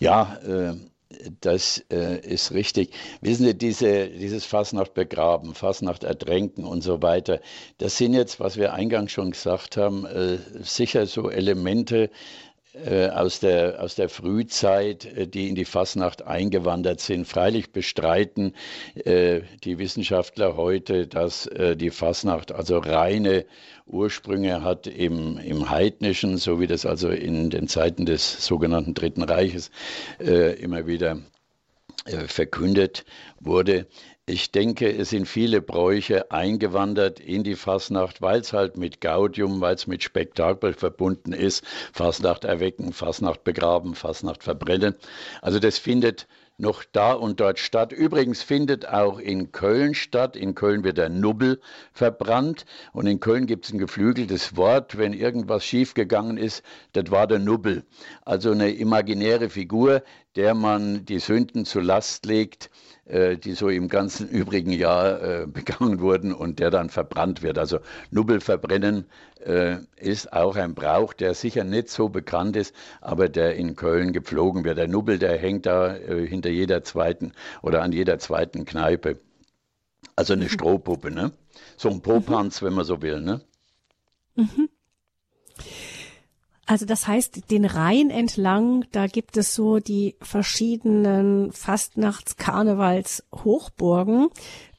[0.01, 0.75] Ja, äh,
[1.41, 2.93] das äh, ist richtig.
[3.21, 7.41] Wissen Sie, diese, dieses Fasnacht begraben, Fasnacht ertränken und so weiter,
[7.79, 12.11] das sind jetzt, was wir eingangs schon gesagt haben, äh, sicher so Elemente,
[12.75, 17.27] aus der, aus der Frühzeit, äh, die in die Fasnacht eingewandert sind.
[17.27, 18.55] Freilich bestreiten
[18.95, 23.45] äh, die Wissenschaftler heute, dass äh, die Fasnacht also reine
[23.87, 29.23] Ursprünge hat im, im Heidnischen, so wie das also in den Zeiten des sogenannten Dritten
[29.23, 29.71] Reiches
[30.19, 31.19] äh, immer wieder
[32.07, 33.05] äh, verkündet
[33.39, 33.87] wurde.
[34.25, 39.61] Ich denke, es sind viele Bräuche eingewandert in die Fasnacht, weil es halt mit Gaudium,
[39.61, 41.65] weil es mit Spektakel verbunden ist.
[41.93, 44.95] Fasnacht erwecken, Fasnacht begraben, Fasnacht verbrennen.
[45.41, 47.91] Also das findet noch da und dort statt.
[47.91, 50.37] Übrigens findet auch in Köln statt.
[50.37, 51.61] In Köln wird der Nubbel
[51.93, 57.27] verbrannt und in Köln gibt es ein geflügeltes Wort, wenn irgendwas schiefgegangen ist, das war
[57.27, 57.85] der Nubbel.
[58.25, 60.05] Also eine imaginäre Figur,
[60.37, 62.71] der man die Sünden zu Last legt,
[63.05, 67.59] äh, die so im ganzen übrigen Jahr äh, begangen wurden und der dann verbrannt wird.
[67.59, 69.07] Also Nubbel verbrennen
[69.45, 74.13] äh, ist auch ein Brauch, der sicher nicht so bekannt ist, aber der in Köln
[74.13, 74.79] gepflogen wird.
[74.79, 79.19] Der Nubbel, der hängt da hinter jeder zweiten oder an jeder zweiten Kneipe.
[80.17, 80.51] Also eine mhm.
[80.51, 81.33] Strohpuppe, ne?
[81.77, 82.67] So ein Popanz, mhm.
[82.67, 83.41] wenn man so will, ne?
[84.35, 84.69] Mhm.
[86.73, 94.29] Also das heißt, den Rhein entlang, da gibt es so die verschiedenen Fastnachts-Karnevals-Hochburgen.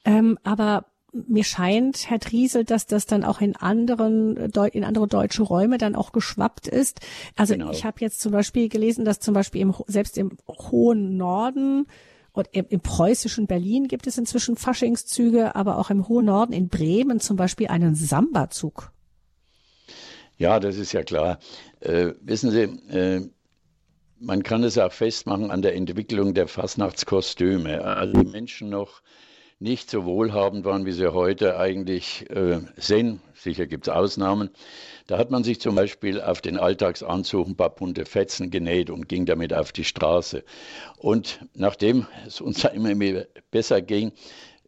[0.04, 5.44] Ähm, aber mir scheint, Herr Driesel, dass das dann auch in anderen, in andere deutsche
[5.44, 7.02] Räume dann auch geschwappt ist.
[7.36, 7.70] Also genau.
[7.70, 11.86] ich habe jetzt zum Beispiel gelesen, dass zum Beispiel im, selbst im hohen Norden
[12.32, 16.70] und im, im, preußischen Berlin gibt es inzwischen Faschingszüge, aber auch im hohen Norden in
[16.70, 18.92] Bremen zum Beispiel einen Samba-Zug.
[20.38, 21.40] Ja, das ist ja klar.
[21.80, 23.30] Äh, wissen Sie, äh,
[24.20, 27.84] man kann es auch festmachen an der Entwicklung der Fastnachtskostüme.
[27.84, 29.02] Also die Menschen noch
[29.60, 33.22] nicht so wohlhabend waren, wie sie heute eigentlich äh, sind.
[33.34, 34.50] Sicher gibt es Ausnahmen.
[35.08, 39.08] Da hat man sich zum Beispiel auf den Alltagsanzug ein paar bunte Fetzen genäht und
[39.08, 40.44] ging damit auf die Straße.
[40.98, 42.94] Und nachdem es uns immer
[43.52, 44.12] besser ging,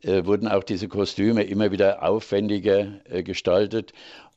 [0.02, 3.92] äh, wurden auch diese Kostüme immer wieder aufwendiger äh, gestaltet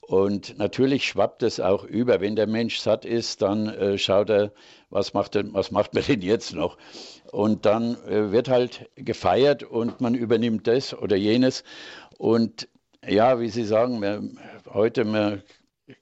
[0.09, 2.23] und natürlich schwappt es auch über.
[2.23, 4.53] Wenn der Mensch satt ist, dann äh, schaut er,
[4.89, 6.79] was macht, denn, was macht man denn jetzt noch?
[7.31, 11.63] Und dann äh, wird halt gefeiert und man übernimmt das oder jenes.
[12.17, 12.69] Und
[13.07, 14.23] ja, wie Sie sagen, wir,
[14.73, 15.43] heute, wir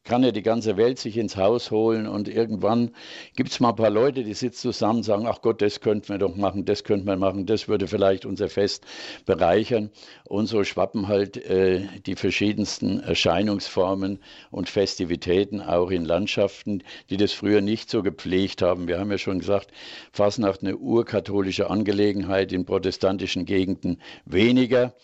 [0.05, 2.91] kann ja die ganze Welt sich ins Haus holen und irgendwann
[3.37, 6.09] gibt es mal ein paar Leute, die sitzen zusammen und sagen, ach Gott, das könnten
[6.09, 8.85] wir doch machen, das könnten wir machen, das würde vielleicht unser Fest
[9.27, 9.91] bereichern.
[10.25, 14.19] Und so schwappen halt äh, die verschiedensten Erscheinungsformen
[14.51, 18.89] und Festivitäten auch in Landschaften, die das früher nicht so gepflegt haben.
[18.89, 19.71] Wir haben ja schon gesagt,
[20.13, 24.95] Fasnacht eine urkatholische Angelegenheit in protestantischen Gegenden weniger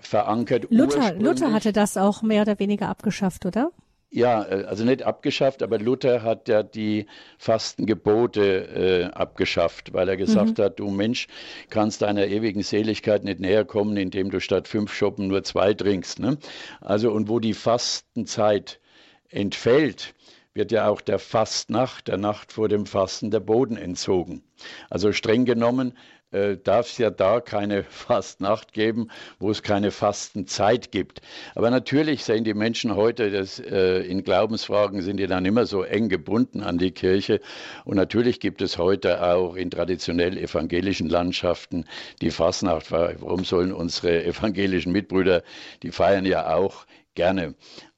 [0.00, 0.66] verankert.
[0.68, 3.70] Luther, Luther hatte das auch mehr oder weniger abgeschafft, oder?
[4.10, 7.06] Ja, äh, also nicht abgeschafft, aber Luther hat ja die
[7.38, 10.62] Fastengebote äh, abgeschafft, weil er gesagt mhm.
[10.62, 11.26] hat, du Mensch,
[11.70, 16.20] kannst deiner ewigen Seligkeit nicht näher kommen, indem du statt fünf Schoppen nur zwei trinkst.
[16.20, 16.38] Ne?
[16.80, 18.80] Also und wo die Fastenzeit
[19.28, 20.14] entfällt,
[20.54, 24.42] wird ja auch der Fastnacht, der Nacht vor dem Fasten, der Boden entzogen.
[24.88, 25.92] Also streng genommen
[26.32, 29.08] äh, darf es ja da keine Fastnacht geben,
[29.38, 31.20] wo es keine Fastenzeit gibt.
[31.54, 35.82] Aber natürlich sehen die Menschen heute, dass äh, in Glaubensfragen sind die dann immer so
[35.82, 37.40] eng gebunden an die Kirche.
[37.84, 41.84] Und natürlich gibt es heute auch in traditionell evangelischen Landschaften
[42.20, 42.90] die Fastnacht.
[42.90, 45.42] Warum sollen unsere evangelischen Mitbrüder,
[45.82, 46.86] die feiern ja auch
[47.16, 47.54] gerne.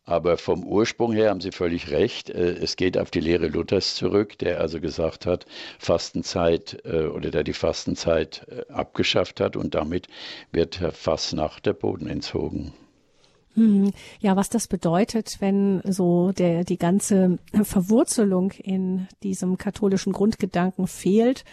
[0.09, 2.31] Aber vom Ursprung her haben Sie völlig recht.
[2.31, 5.45] Äh, es geht auf die Lehre Luthers zurück, der also gesagt hat,
[5.79, 10.09] Fastenzeit äh, oder der die Fastenzeit äh, abgeschafft hat und damit
[10.51, 12.73] wird Herr Fassnacht der Boden entzogen.
[13.59, 13.91] Hm.
[14.21, 21.45] Ja, was das bedeutet, wenn so der, die ganze Verwurzelung in diesem katholischen Grundgedanken fehlt,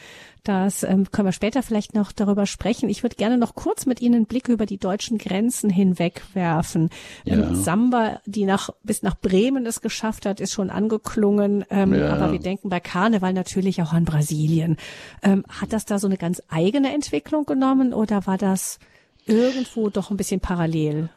[0.44, 2.88] das ähm, können wir später vielleicht noch darüber sprechen.
[2.89, 6.91] Ich würde gerne noch kurz mit Ihnen einen Blick über die deutschen Grenzen hinweg werfen.
[7.26, 7.48] Ähm, ja.
[7.48, 11.65] Ähm, Samba, die nach, bis nach Bremen es geschafft hat, ist schon angeklungen.
[11.72, 12.13] Ähm, ja.
[12.13, 14.78] Aber wir denken bei Karneval natürlich auch an Brasilien.
[15.24, 18.78] Ähm, hat das da so eine ganz eigene Entwicklung genommen oder war das
[19.26, 21.10] irgendwo doch ein bisschen parallel?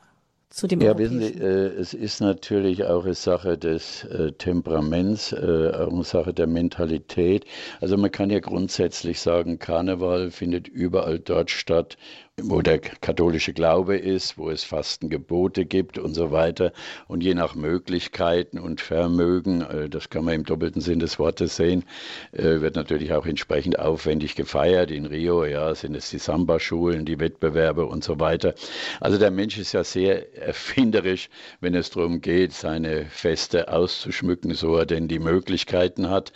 [0.50, 5.32] Zu dem Ja, wissen Sie, äh, es ist natürlich auch eine Sache des äh, Temperaments,
[5.32, 7.44] äh, auch eine Sache der Mentalität.
[7.80, 11.98] Also man kann ja grundsätzlich sagen, Karneval findet überall dort statt,
[12.42, 16.72] wo der katholische Glaube ist, wo es Fastengebote gibt und so weiter.
[17.06, 21.56] Und je nach Möglichkeiten und Vermögen, äh, das kann man im doppelten Sinn des Wortes
[21.56, 21.84] sehen,
[22.32, 24.90] äh, wird natürlich auch entsprechend aufwendig gefeiert.
[24.90, 28.54] In Rio, ja, sind es die Samba-Schulen, die Wettbewerbe und so weiter.
[29.00, 31.28] Also der Mensch ist ja sehr erfinderisch,
[31.60, 36.32] wenn es darum geht, seine Feste auszuschmücken, so er denn die Möglichkeiten hat.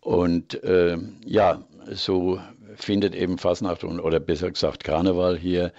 [0.00, 2.40] Und äh, ja, so
[2.76, 5.72] findet eben Fasnacht und, oder besser gesagt Karneval hier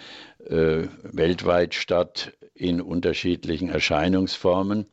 [0.48, 4.88] äh, weltweit statt in unterschiedlichen Erscheinungsformen.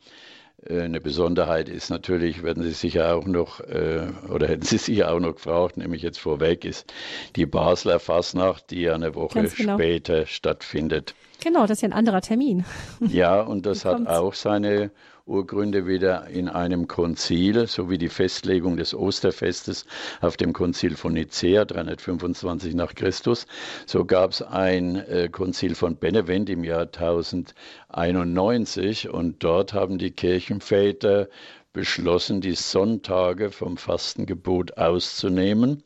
[0.66, 5.12] Äh, eine Besonderheit ist natürlich, werden Sie sicher auch noch, äh, oder hätten Sie sicher
[5.12, 6.92] auch noch gefragt, nämlich jetzt vorweg, ist
[7.36, 9.74] die Basler Fasnacht, die ja eine Woche genau.
[9.74, 11.14] später stattfindet.
[11.42, 12.64] Genau, das ist ja ein anderer Termin.
[13.00, 14.90] Ja, und das hat auch seine
[15.26, 19.86] Urgründe wieder in einem Konzil, so wie die Festlegung des Osterfestes
[20.20, 23.46] auf dem Konzil von Nicea 325 nach Christus.
[23.86, 30.10] So gab es ein äh, Konzil von Benevent im Jahr 1091 und dort haben die
[30.10, 31.30] Kirchenväter
[31.74, 35.82] beschlossen, die Sonntage vom Fastengebot auszunehmen.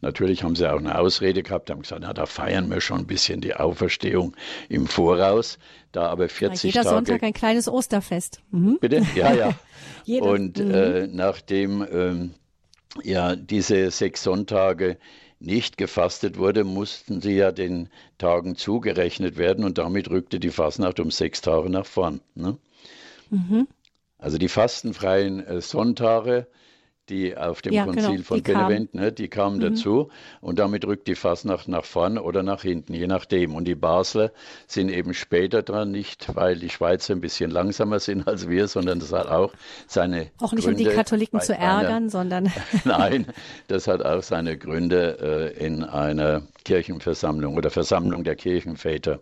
[0.00, 3.06] Natürlich haben sie auch eine Ausrede gehabt, haben gesagt, na, da feiern wir schon ein
[3.06, 4.34] bisschen die Auferstehung
[4.70, 5.58] im Voraus.
[5.90, 6.94] Da aber 40 ja, jeder Tage.
[6.94, 8.40] Sonntag ein kleines Osterfest.
[8.50, 8.78] Mhm.
[8.80, 9.02] Bitte?
[9.14, 9.54] Ja, ja.
[10.22, 10.70] Und mhm.
[10.70, 12.34] äh, nachdem ähm,
[13.02, 14.96] ja diese sechs Sonntage
[15.40, 21.00] nicht gefastet wurde, mussten sie ja den Tagen zugerechnet werden und damit rückte die Fastnacht
[21.00, 22.20] um sechs Tage nach vorn.
[22.36, 22.56] Ne?
[23.30, 23.66] Mhm.
[24.22, 26.46] Also die fastenfreien äh, Sonntage,
[27.08, 29.60] die auf dem ja, Konzil genau, von Benevent, ne, die kamen mhm.
[29.60, 33.56] dazu und damit rückt die Fasnacht nach vorn oder nach hinten, je nachdem.
[33.56, 34.30] Und die Basler
[34.68, 39.00] sind eben später dran, nicht weil die Schweizer ein bisschen langsamer sind als wir, sondern
[39.00, 39.52] das hat auch
[39.88, 42.52] seine Auch nicht Gründe, um die Katholiken zu ärgern, einer, sondern
[42.84, 43.26] Nein,
[43.66, 49.20] das hat auch seine Gründe äh, in einer Kirchenversammlung oder Versammlung der Kirchenväter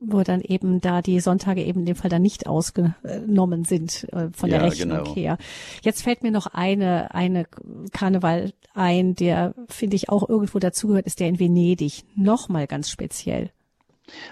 [0.00, 4.28] wo dann eben da die Sonntage eben in dem Fall dann nicht ausgenommen sind äh,
[4.32, 5.14] von ja, der Rechnung genau.
[5.14, 5.38] her.
[5.82, 7.46] Jetzt fällt mir noch eine, eine
[7.92, 12.04] Karneval ein, der finde ich auch irgendwo dazugehört, ist der in Venedig.
[12.14, 13.50] Nochmal ganz speziell.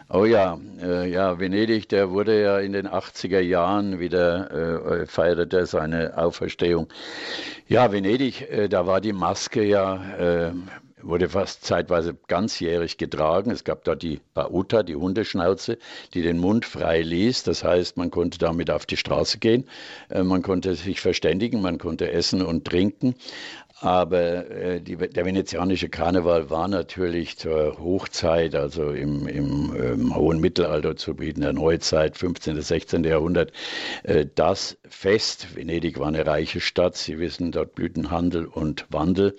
[0.09, 5.67] Oh ja, äh, ja, Venedig, der wurde ja in den 80er Jahren wieder, äh, feierte
[5.67, 6.89] seine Auferstehung.
[7.69, 10.53] Ja, Venedig, äh, da war die Maske ja äh,
[11.07, 13.51] wurde fast zeitweise ganzjährig getragen.
[13.51, 15.79] Es gab da die Bauta, die Hundeschnauze,
[16.15, 17.45] die den Mund frei ließ.
[17.45, 19.69] Das heißt, man konnte damit auf die Straße gehen,
[20.11, 23.15] äh, man konnte sich verständigen, man konnte essen und trinken.
[23.81, 30.17] Aber äh, die, der venezianische Karneval war natürlich zur Hochzeit, also im, im, im ähm,
[30.17, 32.57] hohen Mittelalter zu bieten, der Neuzeit, 15.
[32.57, 33.05] bis 16.
[33.05, 33.53] Jahrhundert,
[34.03, 35.55] äh, das Fest.
[35.55, 36.97] Venedig war eine reiche Stadt.
[36.97, 39.37] Sie wissen, dort blühten Handel und Wandel.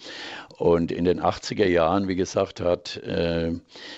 [0.58, 3.52] Und in den 80er Jahren, wie gesagt, hat äh,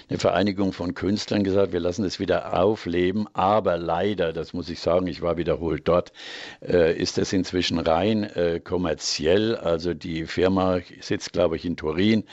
[0.10, 3.28] eine Vereinigung von Künstlern gesagt, wir lassen es wieder aufleben.
[3.32, 6.12] Aber leider, das muss ich sagen, ich war wiederholt dort,
[6.62, 9.56] äh, ist es inzwischen rein äh, kommerziell.
[9.56, 12.26] Also die Firma sitzt, glaube ich, in Turin.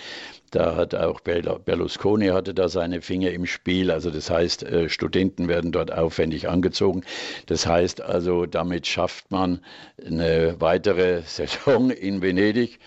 [0.51, 3.93] Da hat auch Berlusconi hatte da seine Finger im Spiel.
[3.93, 7.03] Also das heißt, Studenten werden dort aufwendig angezogen.
[7.47, 9.61] Das heißt also, damit schafft man
[10.05, 12.79] eine weitere Saison in Venedig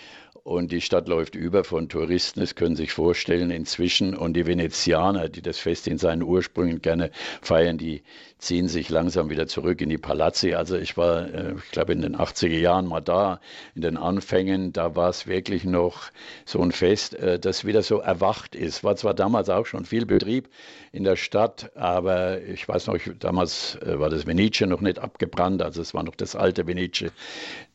[0.49, 2.41] und die Stadt läuft über von Touristen.
[2.41, 4.15] Es können sich vorstellen inzwischen.
[4.15, 8.01] Und die Venezianer, die das Fest in seinen Ursprüngen gerne feiern, die
[8.39, 10.53] ziehen sich langsam wieder zurück in die Palazzi.
[10.53, 13.41] Also ich war, äh, ich glaube, in den 80er Jahren mal da,
[13.75, 16.09] in den Anfängen, da war es wirklich noch
[16.45, 18.83] so ein Fest, äh, das wieder so erwacht ist.
[18.83, 20.47] War zwar damals auch schon viel Betrieb
[20.93, 25.61] in der Stadt, aber ich weiß noch, damals äh, war das Venice noch nicht abgebrannt,
[25.61, 27.11] also es war noch das alte Venice.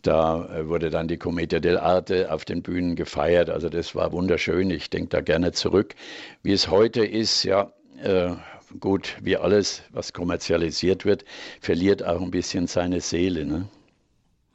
[0.03, 3.49] Da wurde dann die Commedia dell'arte auf den Bühnen gefeiert.
[3.49, 4.71] Also das war wunderschön.
[4.71, 5.95] Ich denke da gerne zurück.
[6.43, 7.73] Wie es heute ist, ja,
[8.81, 11.25] gut, wie alles, was kommerzialisiert wird,
[11.61, 13.45] verliert auch ein bisschen seine Seele.
[13.45, 13.69] Ne?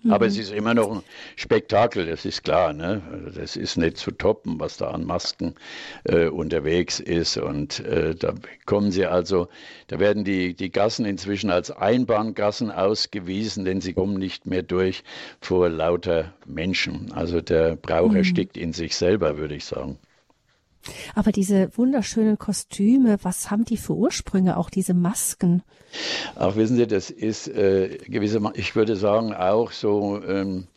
[0.03, 0.13] Mhm.
[0.13, 1.03] Aber es ist immer noch ein
[1.35, 2.71] Spektakel, das ist klar.
[2.73, 3.01] Ne?
[3.35, 5.55] Das ist nicht zu toppen, was da an Masken
[6.05, 7.37] äh, unterwegs ist.
[7.37, 8.33] Und äh, da
[8.65, 9.49] kommen sie also,
[9.87, 15.03] da werden die, die Gassen inzwischen als Einbahngassen ausgewiesen, denn sie kommen nicht mehr durch
[15.41, 17.11] vor lauter Menschen.
[17.11, 18.17] Also der Brauch mhm.
[18.17, 19.97] erstickt in sich selber, würde ich sagen.
[21.15, 25.63] Aber diese wunderschönen Kostüme, was haben die für Ursprünge, auch diese Masken?
[26.35, 30.67] Ach, wissen Sie, das ist äh, gewissermaßen, ich würde sagen, auch so ähm,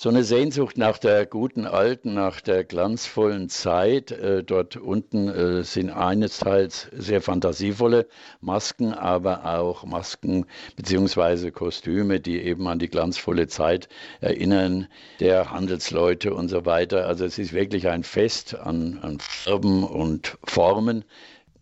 [0.00, 4.12] so eine Sehnsucht nach der guten alten, nach der glanzvollen Zeit.
[4.12, 8.06] Äh, dort unten äh, sind einesteils sehr fantasievolle
[8.40, 13.88] Masken, aber auch Masken beziehungsweise Kostüme, die eben an die glanzvolle Zeit
[14.20, 14.86] erinnern,
[15.18, 17.08] der Handelsleute und so weiter.
[17.08, 21.04] Also es ist wirklich ein Fest an, an Farben und Formen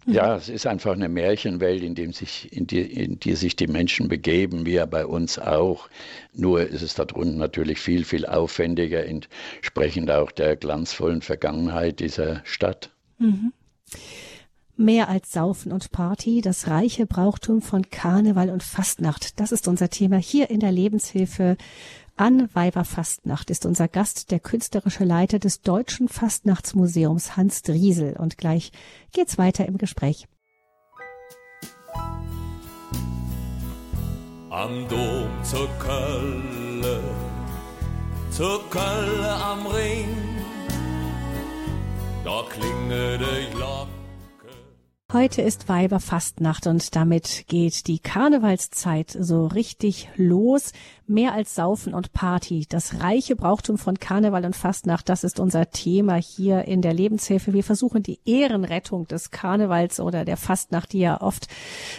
[0.07, 3.67] ja, es ist einfach eine Märchenwelt, in, dem sich, in, die, in die sich die
[3.67, 5.89] Menschen begeben, wie ja bei uns auch.
[6.33, 12.43] Nur ist es da drunten natürlich viel, viel aufwendiger, entsprechend auch der glanzvollen Vergangenheit dieser
[12.45, 12.91] Stadt.
[13.19, 13.53] Mhm.
[14.77, 19.41] Mehr als Saufen und Party, das reiche Brauchtum von Karneval und Fastnacht.
[19.41, 21.57] Das ist unser Thema hier in der Lebenshilfe
[22.17, 28.73] an Weiberfastnacht ist unser Gast der künstlerische Leiter des Deutschen Fastnachtsmuseums Hans Driesel und gleich
[29.13, 30.27] geht's weiter im Gespräch.
[34.51, 37.03] Am Dom zur Kölle,
[38.31, 40.09] zur Kölle am Ring,
[42.25, 43.96] da klingelt die Glocke.
[45.13, 50.73] Heute ist Weiberfastnacht und damit geht die Karnevalszeit so richtig los.
[51.07, 52.67] Mehr als Saufen und Party.
[52.69, 57.53] Das reiche Brauchtum von Karneval und Fastnacht, das ist unser Thema hier in der Lebenshilfe.
[57.53, 61.47] Wir versuchen die Ehrenrettung des Karnevals oder der Fastnacht, die ja oft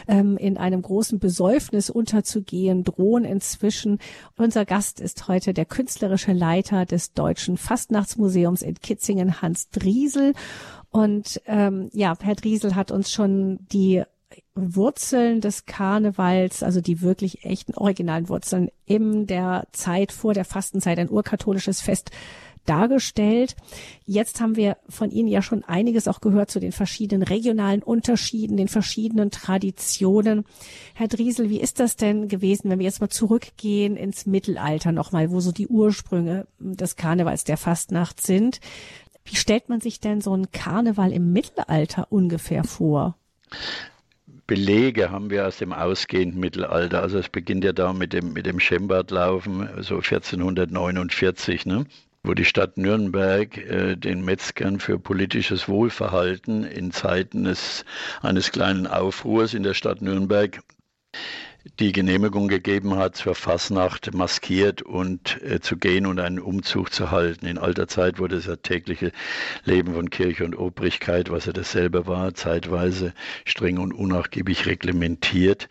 [0.10, 4.00] ähm, in einem großen Besäufnis unterzugehen drohen inzwischen.
[4.36, 10.34] Unser Gast ist heute der künstlerische Leiter des Deutschen Fastnachtsmuseums in Kitzingen, Hans Driesel.
[10.98, 14.02] Und ähm, ja, Herr Driesel hat uns schon die
[14.56, 20.98] Wurzeln des Karnevals, also die wirklich echten originalen Wurzeln in der Zeit vor der Fastenzeit,
[20.98, 22.10] ein urkatholisches Fest
[22.66, 23.56] dargestellt.
[24.06, 28.58] Jetzt haben wir von Ihnen ja schon einiges auch gehört zu den verschiedenen regionalen Unterschieden,
[28.58, 30.46] den verschiedenen Traditionen.
[30.96, 35.30] Herr Driesel, wie ist das denn gewesen, wenn wir jetzt mal zurückgehen ins Mittelalter nochmal,
[35.30, 38.60] wo so die Ursprünge des Karnevals der Fastnacht sind?
[39.28, 43.18] Wie stellt man sich denn so einen Karneval im Mittelalter ungefähr vor?
[44.48, 47.02] Belege haben wir aus dem ausgehenden Mittelalter.
[47.02, 51.86] Also es beginnt ja da mit dem, mit dem Schembadlaufen, so 1449, ne?
[52.24, 57.84] wo die Stadt Nürnberg äh, den Metzgern für politisches Wohlverhalten in Zeiten des,
[58.22, 60.62] eines kleinen Aufruhrs in der Stadt Nürnberg
[61.80, 67.12] die Genehmigung gegeben hat, zur Fasnacht maskiert und äh, zu gehen und einen Umzug zu
[67.12, 67.46] halten.
[67.46, 69.12] In alter Zeit wurde das tägliche
[69.64, 73.14] Leben von Kirche und Obrigkeit, was ja dasselbe war, zeitweise
[73.46, 75.70] streng und unnachgiebig reglementiert.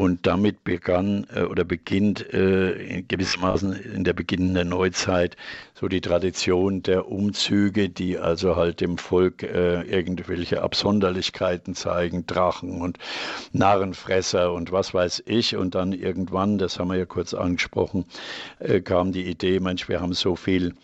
[0.00, 5.36] Und damit begann äh, oder beginnt äh, gewissermaßen in der beginnenden Neuzeit
[5.74, 12.80] so die Tradition der Umzüge, die also halt dem Volk äh, irgendwelche Absonderlichkeiten zeigen, Drachen
[12.80, 12.96] und
[13.52, 15.54] Narrenfresser und was weiß ich.
[15.56, 18.06] Und dann irgendwann, das haben wir ja kurz angesprochen,
[18.58, 20.76] äh, kam die Idee, Mensch, wir haben so viel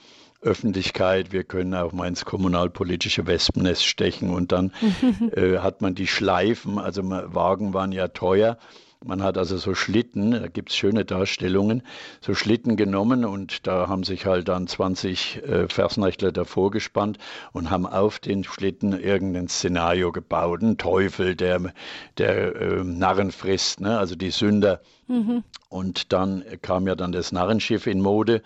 [0.42, 4.72] Öffentlichkeit, wir können auch mal ins kommunalpolitische Wespennest stechen und dann
[5.34, 8.58] äh, hat man die Schleifen, also Wagen waren ja teuer
[9.06, 11.82] man hat also so Schlitten, da gibt es schöne Darstellungen,
[12.20, 17.18] so Schlitten genommen und da haben sich halt dann 20 äh, Versnächtler davor gespannt
[17.52, 20.62] und haben auf den Schlitten irgendein Szenario gebaut.
[20.62, 21.72] Ein Teufel, der,
[22.18, 23.98] der äh, Narren frisst, ne?
[23.98, 24.80] also die Sünder.
[25.08, 25.44] Mhm.
[25.68, 28.42] Und dann kam ja dann das Narrenschiff in Mode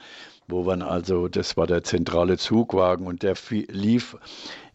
[0.50, 3.36] wo man also, das war der zentrale Zugwagen und der
[3.68, 4.16] lief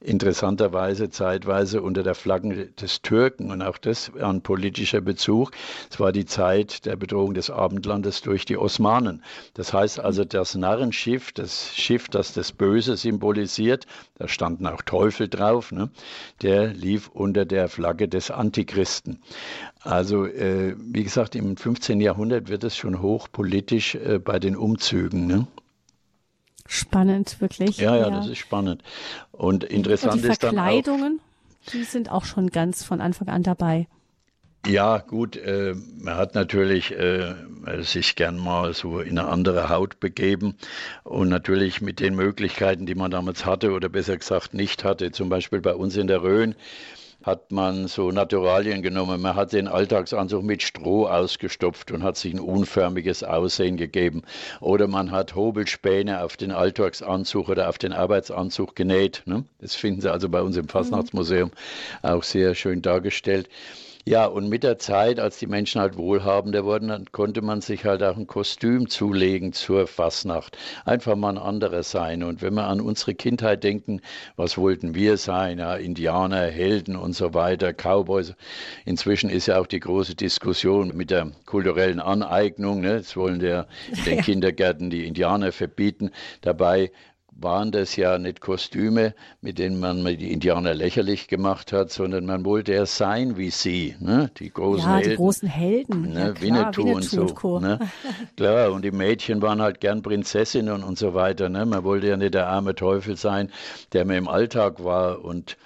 [0.01, 5.51] interessanterweise zeitweise unter der Flagge des Türken und auch das ein politischer Bezug.
[5.89, 9.23] Es war die Zeit der Bedrohung des Abendlandes durch die Osmanen.
[9.53, 15.27] Das heißt also, das Narrenschiff, das Schiff, das das Böse symbolisiert, da standen auch Teufel
[15.27, 15.89] drauf, ne?
[16.41, 19.21] der lief unter der Flagge des Antichristen.
[19.81, 22.01] Also, äh, wie gesagt, im 15.
[22.01, 25.27] Jahrhundert wird es schon hochpolitisch äh, bei den Umzügen.
[25.27, 25.47] Ne?
[26.67, 27.77] Spannend, wirklich.
[27.77, 28.81] Ja, ja, ja, das ist spannend.
[29.31, 30.63] Und interessant Und die ist dann auch.
[30.63, 31.19] Verkleidungen,
[31.71, 33.87] die sind auch schon ganz von Anfang an dabei.
[34.65, 37.35] Ja, gut, äh, man hat natürlich äh,
[37.81, 40.55] sich gern mal so in eine andere Haut begeben
[41.03, 45.29] und natürlich mit den Möglichkeiten, die man damals hatte oder besser gesagt nicht hatte, zum
[45.29, 46.55] Beispiel bei uns in der Rhön
[47.25, 49.19] hat man so Naturalien genommen.
[49.19, 54.21] Man hat den Alltagsanzug mit Stroh ausgestopft und hat sich ein unförmiges Aussehen gegeben.
[54.61, 59.23] Oder man hat Hobelspäne auf den Alltagsanzug oder auf den Arbeitsanzug genäht.
[59.25, 59.43] Ne?
[59.59, 61.49] Das finden Sie also bei uns im Fastnachtsmuseum
[62.03, 63.49] auch sehr schön dargestellt.
[64.07, 67.85] Ja, und mit der Zeit, als die Menschen halt wohlhabender wurden, dann konnte man sich
[67.85, 70.59] halt auch ein Kostüm zulegen zur Fastnacht.
[70.85, 72.21] Einfach mal ein anderer sein.
[72.21, 74.01] Und wenn wir an unsere Kindheit denken,
[74.35, 75.57] was wollten wir sein?
[75.57, 78.35] Ja, Indianer, Helden und so weiter, Cowboys.
[78.85, 82.81] Inzwischen ist ja auch die große Diskussion mit der kulturellen Aneignung.
[82.81, 82.97] Ne?
[82.97, 83.67] Jetzt wollen der,
[84.05, 86.11] den Kindergärten die Indianer verbieten.
[86.41, 86.91] Dabei
[87.35, 92.45] waren das ja nicht Kostüme, mit denen man die Indianer lächerlich gemacht hat, sondern man
[92.45, 94.31] wollte ja sein wie sie, ne?
[94.39, 95.09] die großen ja, Helden.
[95.09, 96.01] die großen Helden.
[96.01, 96.19] Ne?
[96.19, 97.21] Ja, klar, Winnetou, Winnetou, und so.
[97.21, 97.59] Und Co.
[97.59, 97.79] Ne?
[98.37, 101.49] klar, und die Mädchen waren halt gern Prinzessinnen und so weiter.
[101.49, 101.65] Ne?
[101.65, 103.51] Man wollte ja nicht der arme Teufel sein,
[103.91, 105.57] der mir im Alltag war und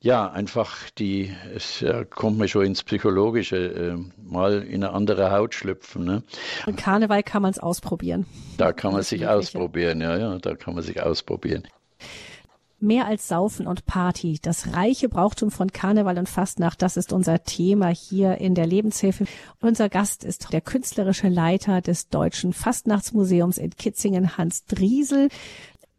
[0.00, 5.54] ja, einfach die, es kommt mir schon ins Psychologische, äh, mal in eine andere Haut
[5.54, 6.04] schlüpfen.
[6.04, 6.22] Ne?
[6.66, 8.26] Und Karneval kann man es ausprobieren.
[8.56, 11.66] Da kann man sich ausprobieren, ja, ja, da kann man sich ausprobieren.
[12.80, 14.38] Mehr als Saufen und Party.
[14.40, 19.24] Das reiche Brauchtum von Karneval und Fastnacht, das ist unser Thema hier in der Lebenshilfe.
[19.60, 25.28] Unser Gast ist der künstlerische Leiter des Deutschen Fastnachtsmuseums in Kitzingen, Hans Driesel.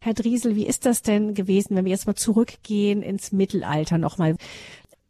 [0.01, 4.37] Herr Driesel, wie ist das denn gewesen, wenn wir jetzt mal zurückgehen ins Mittelalter nochmal?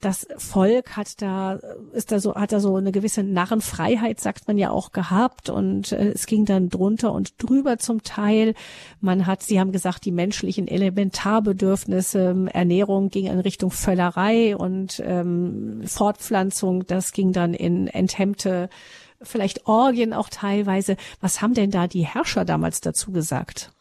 [0.02, 1.60] Das Volk hat da,
[1.92, 5.92] ist da so, hat da so eine gewisse Narrenfreiheit, sagt man ja auch gehabt und
[5.92, 8.56] äh, es ging dann drunter und drüber zum Teil.
[9.02, 15.82] Man hat, Sie haben gesagt, die menschlichen Elementarbedürfnisse, Ernährung ging in Richtung Völlerei und ähm,
[15.86, 18.70] Fortpflanzung, das ging dann in enthemmte,
[19.22, 20.96] vielleicht Orgien auch teilweise.
[21.20, 23.74] Was haben denn da die Herrscher damals dazu gesagt?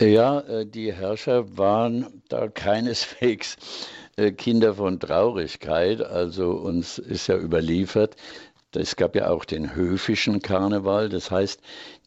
[0.00, 3.56] Ja, äh, die Herrscher waren da keineswegs
[4.16, 6.00] äh, Kinder von Traurigkeit.
[6.00, 8.16] Also uns ist ja überliefert,
[8.76, 11.08] es gab ja auch den höfischen Karneval.
[11.08, 11.60] Das heißt,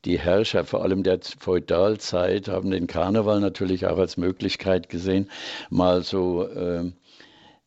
[0.06, 5.30] die Herrscher, vor allem der Feudalzeit, haben den Karneval natürlich auch als Möglichkeit gesehen,
[5.70, 6.92] mal so äh,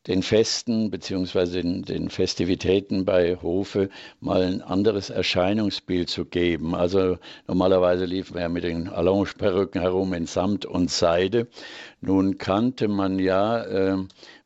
[0.06, 3.90] den Festen beziehungsweise den, den, Festivitäten bei Hofe
[4.20, 6.74] mal ein anderes Erscheinungsbild zu geben.
[6.74, 11.48] Also normalerweise liefen wir ja mit den Allonge-Perücken herum in Samt und Seide.
[12.00, 13.98] Nun kannte man ja äh,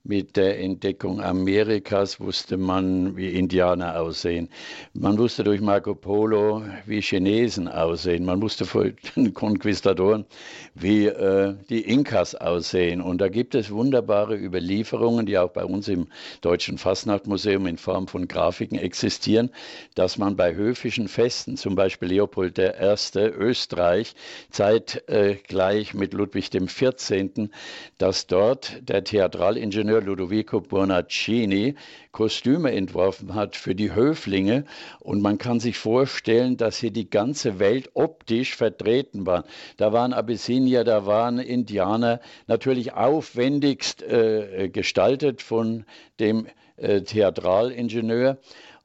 [0.06, 4.50] mit der Entdeckung Amerikas wusste man, wie Indianer aussehen.
[4.92, 8.26] Man wusste durch Marco Polo, wie Chinesen aussehen.
[8.26, 10.26] Man wusste von den Konquistadoren,
[10.74, 13.00] wie äh, die Inkas aussehen.
[13.00, 16.08] Und da gibt es wunderbare Überlieferungen, die auch bei uns im
[16.42, 19.48] Deutschen Fastnachtmuseum in Form von Grafiken existieren,
[19.94, 22.94] dass man bei höfischen Festen, zum Beispiel Leopold I.
[23.18, 24.14] Österreich,
[24.50, 27.48] zeitgleich mit Ludwig XIV.,
[27.96, 31.76] dass dort der Theatralingenieur Ingenieur Ludovico Bonaccini
[32.10, 34.64] Kostüme entworfen hat für die Höflinge.
[34.98, 39.44] Und man kann sich vorstellen, dass hier die ganze Welt optisch vertreten war.
[39.76, 45.84] Da waren Abyssinier, da waren Indianer, natürlich aufwendigst äh, gestaltet von
[46.18, 48.38] dem äh, Theatralingenieur.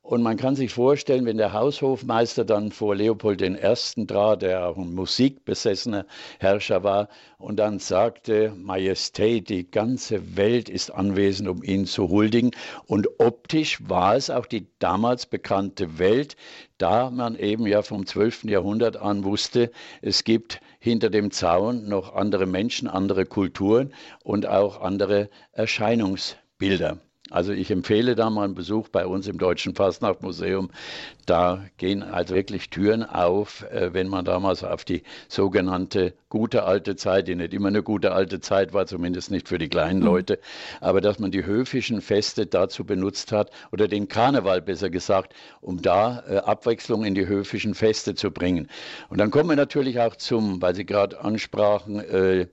[0.10, 4.06] Und man kann sich vorstellen, wenn der Haushofmeister dann vor Leopold I.
[4.08, 6.08] trat, der auch ein musikbesessener
[6.40, 12.50] Herrscher war, und dann sagte, Majestät, die ganze Welt ist anwesend, um ihn zu huldigen.
[12.88, 16.36] Und optisch war es auch die damals bekannte Welt,
[16.80, 18.46] da man eben ja vom 12.
[18.46, 19.70] Jahrhundert an wusste,
[20.02, 23.94] es gibt hinter dem Zaun noch andere Menschen, andere Kulturen
[24.24, 26.98] und auch andere Erscheinungsbilder.
[27.30, 30.72] Also ich empfehle da mal einen Besuch bei uns im Deutschen Fastnachtmuseum.
[31.26, 36.96] Da gehen also wirklich Türen auf, äh, wenn man damals auf die sogenannte gute alte
[36.96, 40.06] Zeit, die nicht immer eine gute alte Zeit war, zumindest nicht für die kleinen mhm.
[40.06, 40.40] Leute,
[40.82, 45.82] aber dass man die höfischen Feste dazu benutzt hat, oder den Karneval besser gesagt, um
[45.82, 48.70] da äh, Abwechslung in die höfischen Feste zu bringen.
[49.10, 52.48] Und dann kommen wir natürlich auch zum, weil Sie gerade ansprachen, äh,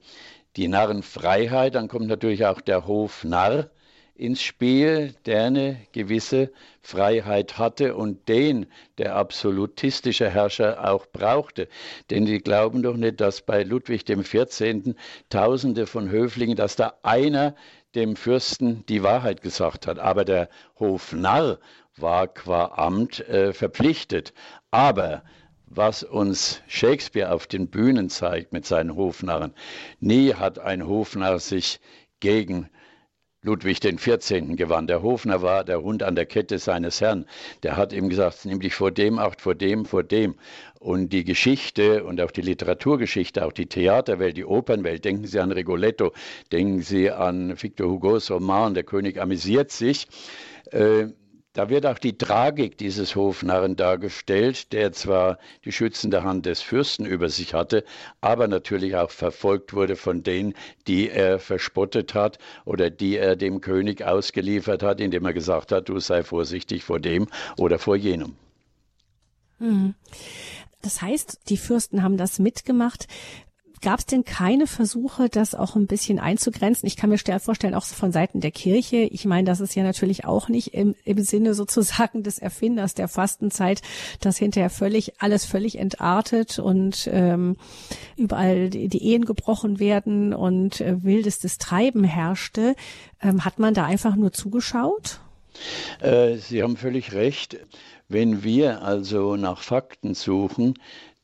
[0.56, 3.70] die Narrenfreiheit, dann kommt natürlich auch der Hof Narr
[4.18, 6.50] ins Spiel, der eine gewisse
[6.80, 8.66] Freiheit hatte und den
[8.98, 11.68] der absolutistische Herrscher auch brauchte.
[12.10, 14.94] Denn die glauben doch nicht, dass bei Ludwig XIV.
[15.28, 17.54] Tausende von Höflingen, dass da einer
[17.94, 19.98] dem Fürsten die Wahrheit gesagt hat.
[19.98, 20.48] Aber der
[20.78, 21.58] Hofnarr
[21.96, 24.32] war qua Amt äh, verpflichtet.
[24.70, 25.22] Aber
[25.66, 29.52] was uns Shakespeare auf den Bühnen zeigt mit seinen Hofnarren,
[30.00, 31.80] nie hat ein Hofnarr sich
[32.20, 32.70] gegen
[33.46, 34.56] Ludwig XIV.
[34.56, 34.88] gewann.
[34.88, 37.26] Der Hofner war der Hund an der Kette seines Herrn.
[37.62, 40.34] Der hat ihm gesagt, nimm dich vor dem acht, vor dem, vor dem.
[40.80, 45.52] Und die Geschichte und auch die Literaturgeschichte, auch die Theaterwelt, die Opernwelt, denken Sie an
[45.52, 46.12] Rigoletto,
[46.50, 50.08] denken Sie an Victor Hugos Roman, der König amüsiert sich.
[50.72, 51.06] Äh,
[51.56, 57.06] da wird auch die Tragik dieses Hofnarren dargestellt, der zwar die schützende Hand des Fürsten
[57.06, 57.82] über sich hatte,
[58.20, 60.52] aber natürlich auch verfolgt wurde von denen,
[60.86, 65.88] die er verspottet hat oder die er dem König ausgeliefert hat, indem er gesagt hat,
[65.88, 67.26] du sei vorsichtig vor dem
[67.56, 68.36] oder vor jenem.
[69.58, 69.94] Hm.
[70.82, 73.06] Das heißt, die Fürsten haben das mitgemacht.
[73.86, 76.88] Gab es denn keine Versuche, das auch ein bisschen einzugrenzen?
[76.88, 78.96] Ich kann mir vorstellen, auch von Seiten der Kirche.
[78.96, 83.06] Ich meine, das ist ja natürlich auch nicht im, im Sinne sozusagen des Erfinders der
[83.06, 83.82] Fastenzeit,
[84.20, 87.58] dass hinterher völlig alles völlig entartet und ähm,
[88.16, 92.74] überall die, die Ehen gebrochen werden und äh, wildestes Treiben herrschte.
[93.22, 95.20] Ähm, hat man da einfach nur zugeschaut?
[96.00, 97.56] Äh, Sie haben völlig recht.
[98.08, 100.74] Wenn wir also nach Fakten suchen,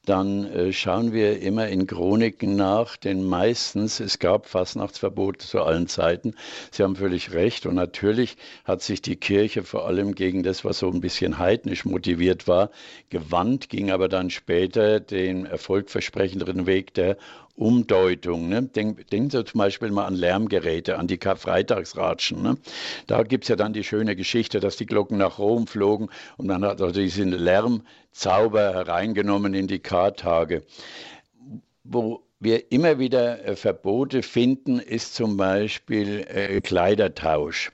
[0.04, 5.86] dann äh, schauen wir immer in Chroniken nach, denn meistens, es gab Fastnachtsverbote zu allen
[5.86, 6.34] Zeiten.
[6.72, 7.66] Sie haben völlig recht.
[7.66, 11.84] Und natürlich hat sich die Kirche vor allem gegen das, was so ein bisschen heidnisch
[11.84, 12.70] motiviert war,
[13.10, 17.16] gewandt, ging aber dann später den erfolgversprechenderen Weg der
[17.54, 18.48] Umdeutung.
[18.48, 18.62] Ne?
[18.62, 22.42] Denk, denken Sie zum Beispiel mal an Lärmgeräte, an die Karfreitagsratschen.
[22.42, 22.56] Ne?
[23.06, 26.48] Da gibt es ja dann die schöne Geschichte, dass die Glocken nach Rom flogen und
[26.48, 30.62] dann hat also diesen Lärmzauber hereingenommen in die Kartage.
[31.84, 37.70] Wo wir immer wieder äh, Verbote finden, ist zum Beispiel äh, Kleidertausch.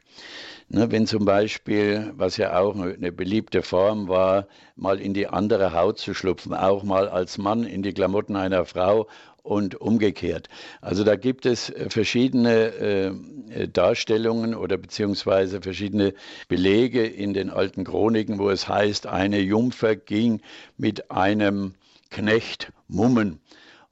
[0.70, 5.72] Ne, wenn zum Beispiel, was ja auch eine beliebte Form war, mal in die andere
[5.72, 9.09] Haut zu schlupfen, auch mal als Mann in die Klamotten einer Frau
[9.43, 10.49] und umgekehrt.
[10.80, 16.14] Also da gibt es äh, verschiedene äh, Darstellungen oder beziehungsweise verschiedene
[16.49, 20.41] Belege in den alten Chroniken, wo es heißt, eine Jungfer ging
[20.76, 21.74] mit einem
[22.11, 23.41] Knecht mummen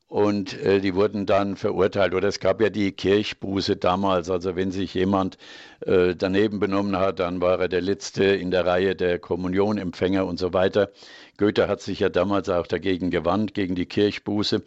[0.08, 2.14] und äh, die wurden dann verurteilt.
[2.14, 5.36] Oder es gab ja die Kirchbuße damals, also wenn sich jemand
[5.80, 10.38] äh, daneben benommen hat, dann war er der Letzte in der Reihe der Kommunionempfänger und
[10.38, 10.90] so weiter.
[11.38, 14.62] Goethe hat sich ja damals auch dagegen gewandt, gegen die Kirchbuße.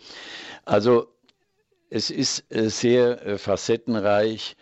[0.70, 1.08] Also
[1.90, 4.56] es ist äh, sehr äh, facettenreich.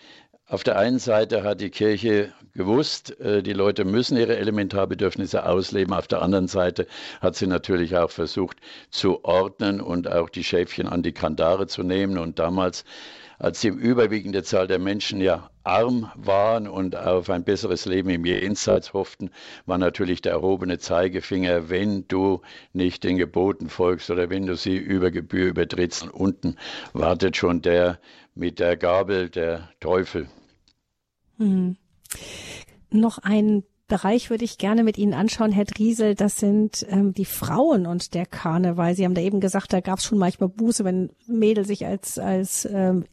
[0.45, 5.93] Auf der einen Seite hat die Kirche gewusst, äh, die Leute müssen ihre Elementarbedürfnisse ausleben.
[5.93, 6.87] Auf der anderen Seite
[7.19, 8.55] hat sie natürlich auch versucht
[8.89, 12.17] zu ordnen und auch die Schäfchen an die Kandare zu nehmen.
[12.17, 12.85] Und damals,
[13.39, 18.25] als die überwiegende Zahl der Menschen ja arm waren und auf ein besseres Leben im
[18.25, 19.31] Jenseits hofften,
[19.65, 22.41] war natürlich der erhobene Zeigefinger, wenn du
[22.73, 26.03] nicht den Geboten folgst oder wenn du sie über Gebühr übertrittst.
[26.03, 26.55] Und unten
[26.93, 27.99] wartet schon der
[28.33, 30.27] mit der Gabel, der Teufel.
[31.37, 31.77] Hm.
[32.89, 36.13] Noch ein Bereich würde ich gerne mit Ihnen anschauen, Herr Driesel.
[36.13, 38.95] Das sind ähm, die Frauen und der Karneval.
[38.95, 42.19] Sie haben da eben gesagt, da gab es schon manchmal Buße, wenn Mädel sich als
[42.19, 43.05] als ähm,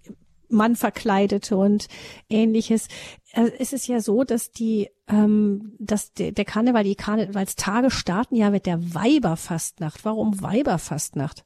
[0.48, 1.86] Mann verkleidete und
[2.28, 2.88] ähnliches.
[3.34, 8.36] Äh, es ist ja so, dass die, ähm, dass der, der Karneval, die Karnevalstage starten
[8.36, 10.04] ja mit der Weiberfastnacht.
[10.04, 11.44] Warum Weiberfastnacht?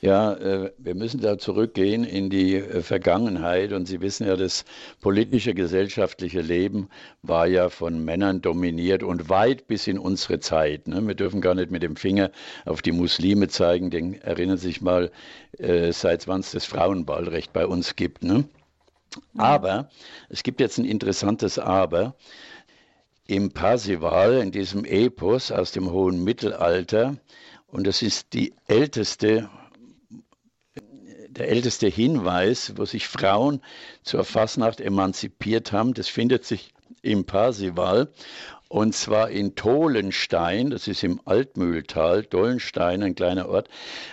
[0.00, 3.72] Ja, äh, wir müssen da zurückgehen in die äh, Vergangenheit.
[3.72, 4.64] Und Sie wissen ja, das
[5.00, 6.88] politische, gesellschaftliche Leben
[7.22, 10.88] war ja von Männern dominiert und weit bis in unsere Zeit.
[10.88, 11.06] Ne?
[11.06, 12.30] Wir dürfen gar nicht mit dem Finger
[12.64, 13.90] auf die Muslime zeigen.
[13.90, 15.10] Den erinnern Sie sich mal,
[15.58, 18.24] äh, seit wann es das Frauenwahlrecht bei uns gibt.
[18.24, 18.44] Ne?
[19.36, 19.88] Aber
[20.28, 22.14] es gibt jetzt ein interessantes Aber.
[23.26, 27.16] Im Parsival, in diesem Epos aus dem hohen Mittelalter,
[27.68, 29.48] und das ist die älteste,
[31.28, 33.62] der älteste Hinweis, wo sich Frauen
[34.02, 38.12] zur Fasnacht emanzipiert haben, das findet sich im Parsival
[38.70, 43.68] und zwar in Tolenstein, das ist im Altmühltal, Dollenstein, ein kleiner Ort.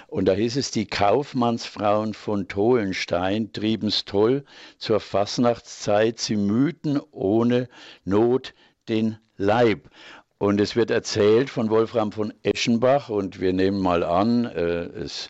[0.07, 4.45] Und da hieß es, die Kaufmannsfrauen von Tolenstein trieben's toll
[4.79, 7.69] zur Fasnachtszeit, sie mühten ohne
[8.03, 8.55] Not
[8.89, 9.91] den Leib.
[10.39, 15.29] Und es wird erzählt von Wolfram von Eschenbach und wir nehmen mal an, äh, es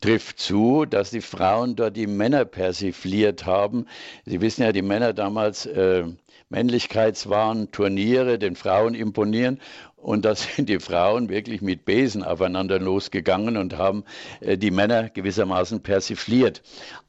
[0.00, 3.84] trifft zu, dass die Frauen dort die Männer persifliert haben.
[4.24, 6.04] Sie wissen ja, die Männer damals äh,
[6.50, 9.60] Männlichkeitswahn, Turniere, den Frauen imponieren.
[9.96, 14.04] Und da sind die Frauen wirklich mit Besen aufeinander losgegangen und haben
[14.40, 16.62] äh, die Männer gewissermaßen persifliert.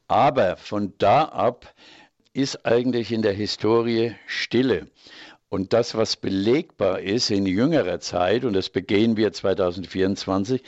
[0.08, 1.74] Aber von da ab
[2.32, 4.86] ist eigentlich in der Historie Stille.
[5.50, 10.62] Und das, was belegbar ist in jüngerer Zeit, und das begehen wir 2024,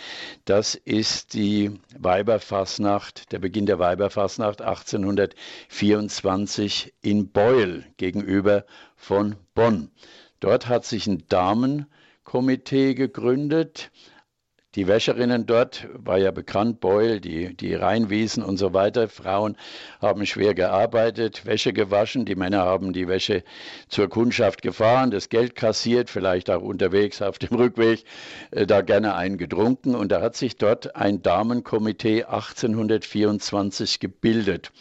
[0.44, 8.64] das ist die Weiberfasnacht, der Beginn der Weiberfasnacht 1824 in Beul gegenüber
[8.96, 9.92] von Bonn.
[10.40, 13.92] Dort hat sich ein Damenkomitee gegründet,
[14.74, 19.08] die Wäscherinnen dort, war ja bekannt, Beul, die, die Rheinwiesen und so weiter.
[19.08, 19.56] Frauen
[20.00, 22.24] haben schwer gearbeitet, Wäsche gewaschen.
[22.24, 23.44] Die Männer haben die Wäsche
[23.88, 28.04] zur Kundschaft gefahren, das Geld kassiert, vielleicht auch unterwegs auf dem Rückweg,
[28.50, 29.94] äh, da gerne einen getrunken.
[29.94, 34.72] Und da hat sich dort ein Damenkomitee 1824 gebildet.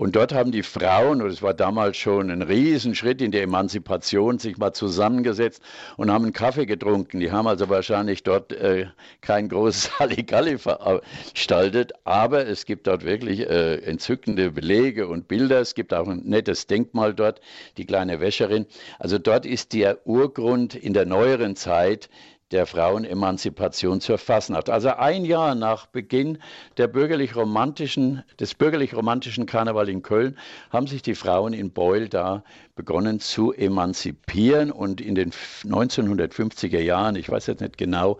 [0.00, 4.38] Und dort haben die Frauen, und es war damals schon ein Riesenschritt in der Emanzipation,
[4.38, 5.60] sich mal zusammengesetzt
[5.98, 7.20] und haben einen Kaffee getrunken.
[7.20, 8.86] Die haben also wahrscheinlich dort äh,
[9.20, 15.60] kein großes Halligalli veranstaltet, aber es gibt dort wirklich äh, entzückende Belege und Bilder.
[15.60, 17.42] Es gibt auch ein nettes Denkmal dort,
[17.76, 18.64] die kleine Wäscherin.
[18.98, 22.08] Also dort ist der Urgrund in der neueren Zeit
[22.50, 24.70] der Frauenemanzipation zur Fasnacht.
[24.70, 26.38] Also ein Jahr nach Beginn
[26.76, 30.36] der bürgerlich-romantischen, des bürgerlich-romantischen Karneval in Köln
[30.70, 32.42] haben sich die Frauen in Beul da
[32.80, 38.16] begonnen zu emanzipieren und in den 1950er Jahren, ich weiß jetzt nicht genau,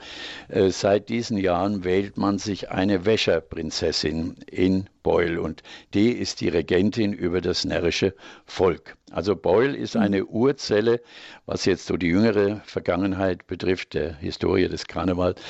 [0.48, 5.62] äh, seit diesen Jahren wählt man sich eine Wäscherprinzessin in Beul und
[5.94, 8.98] die ist die Regentin über das närrische Volk.
[9.10, 10.02] Also Beul ist mhm.
[10.02, 11.00] eine Urzelle,
[11.46, 15.40] was jetzt so die jüngere Vergangenheit betrifft, der Historie des Karnevals,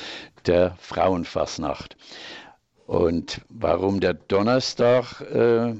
[0.45, 1.97] der Frauenfassnacht.
[2.87, 5.75] Und warum der Donnerstag äh,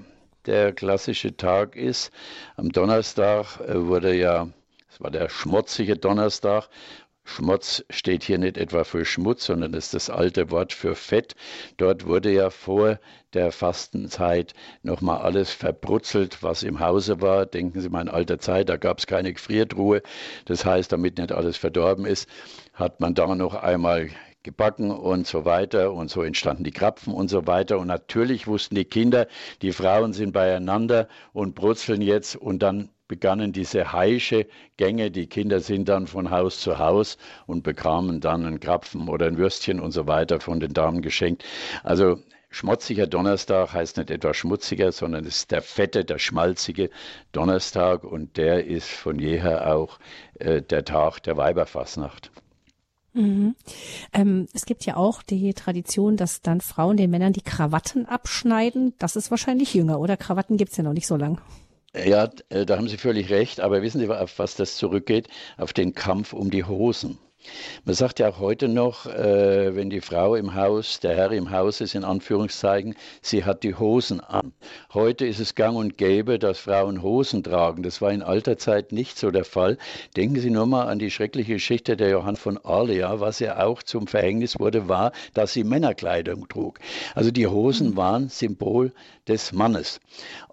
[0.46, 2.12] der klassische Tag ist.
[2.56, 4.48] Am Donnerstag äh, wurde ja,
[4.90, 6.70] es war der schmutzige Donnerstag,
[7.24, 11.36] Schmutz steht hier nicht etwa für Schmutz, sondern ist das alte Wort für Fett.
[11.78, 13.00] Dort wurde ja vor
[13.34, 17.46] der Fastenzeit nochmal alles verbrutzelt, was im Hause war.
[17.46, 20.02] Denken Sie mal in alter Zeit, da gab es keine Gefriertruhe.
[20.46, 22.28] Das heißt, damit nicht alles verdorben ist,
[22.74, 24.10] hat man da noch einmal
[24.44, 28.76] gebacken und so weiter und so entstanden die Krapfen und so weiter und natürlich wussten
[28.76, 29.28] die Kinder,
[29.62, 35.12] die Frauen sind beieinander und brutzeln jetzt und dann begannen diese heische Gänge.
[35.12, 39.38] Die Kinder sind dann von Haus zu Haus und bekamen dann einen Krapfen oder ein
[39.38, 41.44] Würstchen und so weiter von den Damen geschenkt.
[41.84, 42.20] Also
[42.54, 46.90] Schmutziger Donnerstag heißt nicht etwa schmutziger, sondern es ist der fette, der schmalzige
[47.32, 50.00] Donnerstag und der ist von jeher auch
[50.38, 52.30] äh, der Tag der Weiberfassnacht.
[53.14, 53.56] Mhm.
[54.14, 58.94] Ähm, es gibt ja auch die Tradition, dass dann Frauen den Männern die Krawatten abschneiden.
[59.00, 60.18] Das ist wahrscheinlich jünger, oder?
[60.18, 61.42] Krawatten gibt's ja noch nicht so lang.
[61.94, 63.60] Ja, äh, da haben Sie völlig recht.
[63.60, 65.28] Aber wissen Sie, auf was das zurückgeht?
[65.58, 67.18] Auf den Kampf um die Hosen.
[67.86, 71.50] Man sagt ja auch heute noch, äh, wenn die Frau im Haus, der Herr im
[71.50, 74.54] Haus ist, in Anführungszeichen, sie hat die Hosen an.
[74.94, 77.82] Heute ist es gang und gäbe, dass Frauen Hosen tragen.
[77.82, 79.78] Das war in alter Zeit nicht so der Fall.
[80.16, 83.20] Denken Sie nur mal an die schreckliche Geschichte der Johann von Arlea.
[83.20, 86.80] Was ja auch zum Verhängnis wurde, war, dass sie Männerkleidung trug.
[87.16, 88.92] Also die Hosen waren Symbol
[89.28, 90.00] des Mannes.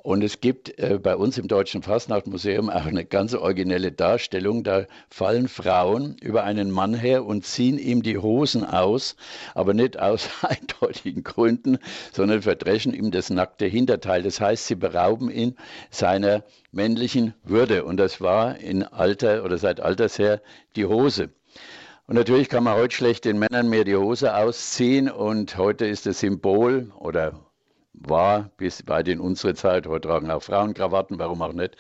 [0.03, 4.62] Und es gibt äh, bei uns im Deutschen Fastnachtmuseum auch eine ganz originelle Darstellung.
[4.62, 9.16] Da fallen Frauen über einen Mann her und ziehen ihm die Hosen aus,
[9.54, 11.78] aber nicht aus eindeutigen Gründen,
[12.12, 14.22] sondern verdreschen ihm das nackte Hinterteil.
[14.22, 15.56] Das heißt, sie berauben ihn
[15.90, 17.84] seiner männlichen Würde.
[17.84, 20.40] Und das war in Alter oder seit Alters her
[20.76, 21.30] die Hose.
[22.06, 26.06] Und natürlich kann man heute schlecht den Männern mehr die Hose ausziehen und heute ist
[26.06, 27.47] das Symbol oder
[27.93, 31.76] war bis weit in unsere Zeit, heute tragen auch Frauen Krawatten, warum auch nicht,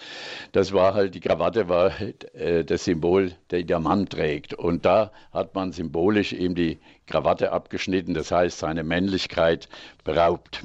[0.52, 1.92] das war halt, die Krawatte war
[2.34, 4.54] äh, das Symbol, der der Mann trägt.
[4.54, 9.68] Und da hat man symbolisch ihm die Krawatte abgeschnitten, das heißt seine Männlichkeit
[10.04, 10.64] beraubt.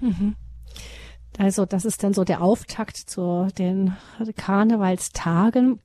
[0.00, 0.36] Mhm.
[1.38, 3.96] Also das ist dann so der Auftakt zu den
[4.36, 5.80] Karnevalstagen.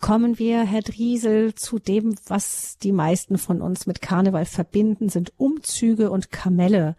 [0.00, 5.32] Kommen wir, Herr Driesel, zu dem, was die meisten von uns mit Karneval verbinden, sind
[5.36, 6.96] Umzüge und Kamelle.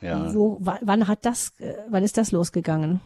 [0.00, 0.32] Ja.
[0.34, 3.00] Wo, wann hat das, äh, wann ist das losgegangen?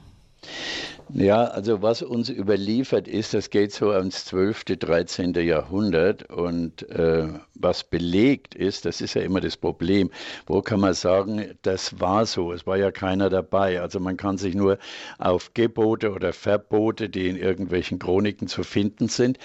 [1.09, 5.35] Ja, also was uns überliefert ist, das geht so ans 12., 13.
[5.35, 10.11] Jahrhundert und äh, was belegt ist, das ist ja immer das Problem,
[10.47, 13.81] wo kann man sagen, das war so, es war ja keiner dabei.
[13.81, 14.79] Also man kann sich nur
[15.19, 19.39] auf Gebote oder Verbote, die in irgendwelchen Chroniken zu finden sind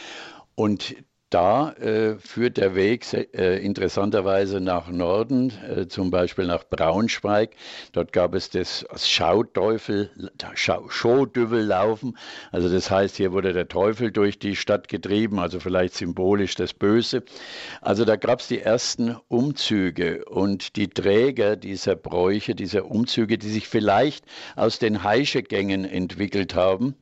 [0.55, 0.95] und
[1.31, 7.55] da äh, führt der Weg äh, interessanterweise nach Norden, äh, zum Beispiel nach Braunschweig.
[7.93, 10.11] Dort gab es das Schauteufel,
[10.55, 12.17] Schaudüvellaufen.
[12.51, 16.73] Also das heißt, hier wurde der Teufel durch die Stadt getrieben, also vielleicht symbolisch das
[16.73, 17.23] Böse.
[17.81, 23.49] Also da gab es die ersten Umzüge und die Träger dieser Bräuche, dieser Umzüge, die
[23.49, 24.25] sich vielleicht
[24.55, 26.95] aus den Heischegängen entwickelt haben,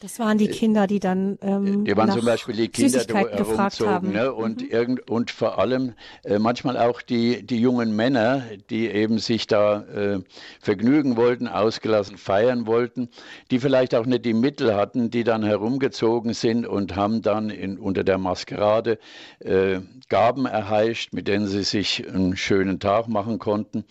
[0.00, 4.12] Das waren die Kinder, die dann ähm, die waren zum Beispiel die Kinder, die herumzogen,
[4.12, 4.32] ne?
[4.32, 4.68] und mhm.
[4.70, 5.94] irgend und vor allem
[6.24, 10.20] äh, manchmal auch die die jungen Männer, die eben sich da äh,
[10.60, 13.08] vergnügen wollten, ausgelassen feiern wollten,
[13.50, 17.76] die vielleicht auch nicht die Mittel hatten, die dann herumgezogen sind und haben dann in,
[17.76, 18.98] unter der Maskerade
[19.40, 23.84] äh, Gaben erheischt, mit denen sie sich einen schönen Tag machen konnten.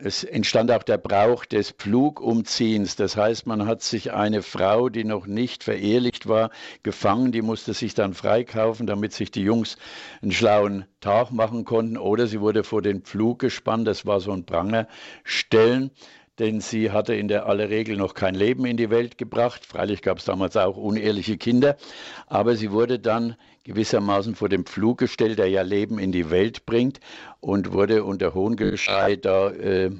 [0.00, 2.94] Es entstand auch der Brauch des Pflugumziehens.
[2.94, 6.50] Das heißt, man hat sich eine Frau, die noch nicht verehelicht war,
[6.84, 7.32] gefangen.
[7.32, 9.76] Die musste sich dann freikaufen, damit sich die Jungs
[10.22, 11.96] einen schlauen Tag machen konnten.
[11.96, 13.88] Oder sie wurde vor den Pflug gespannt.
[13.88, 15.90] Das war so ein Prangerstellen
[16.38, 19.66] denn sie hatte in der aller Regel noch kein Leben in die Welt gebracht.
[19.66, 21.76] Freilich gab es damals auch unehrliche Kinder,
[22.28, 23.34] aber sie wurde dann
[23.64, 27.00] gewissermaßen vor dem Pflug gestellt, der ja Leben in die Welt bringt
[27.40, 29.90] und wurde unter Hohngeschrei da äh,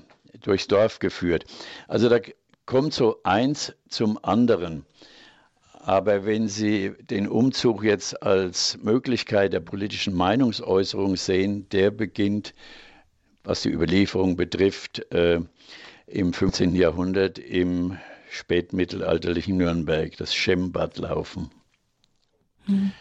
[0.41, 1.45] durchs Dorf geführt.
[1.87, 2.19] Also da
[2.67, 4.85] kommt so eins zum anderen.
[5.73, 12.53] Aber wenn Sie den Umzug jetzt als Möglichkeit der politischen Meinungsäußerung sehen, der beginnt,
[13.43, 15.41] was die Überlieferung betrifft, äh,
[16.07, 16.75] im 15.
[16.75, 17.97] Jahrhundert im
[18.31, 21.51] spätmittelalterlichen Nürnberg, das Schembadlaufen.
[22.67, 22.93] Hm.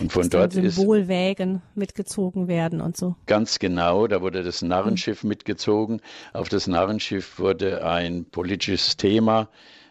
[0.00, 3.16] Und von dort ist Symbolwägen mitgezogen werden und so.
[3.26, 5.28] Ganz genau, da wurde das Narrenschiff hm.
[5.28, 6.00] mitgezogen.
[6.32, 9.48] Auf das Narrenschiff wurde ein politisches Thema,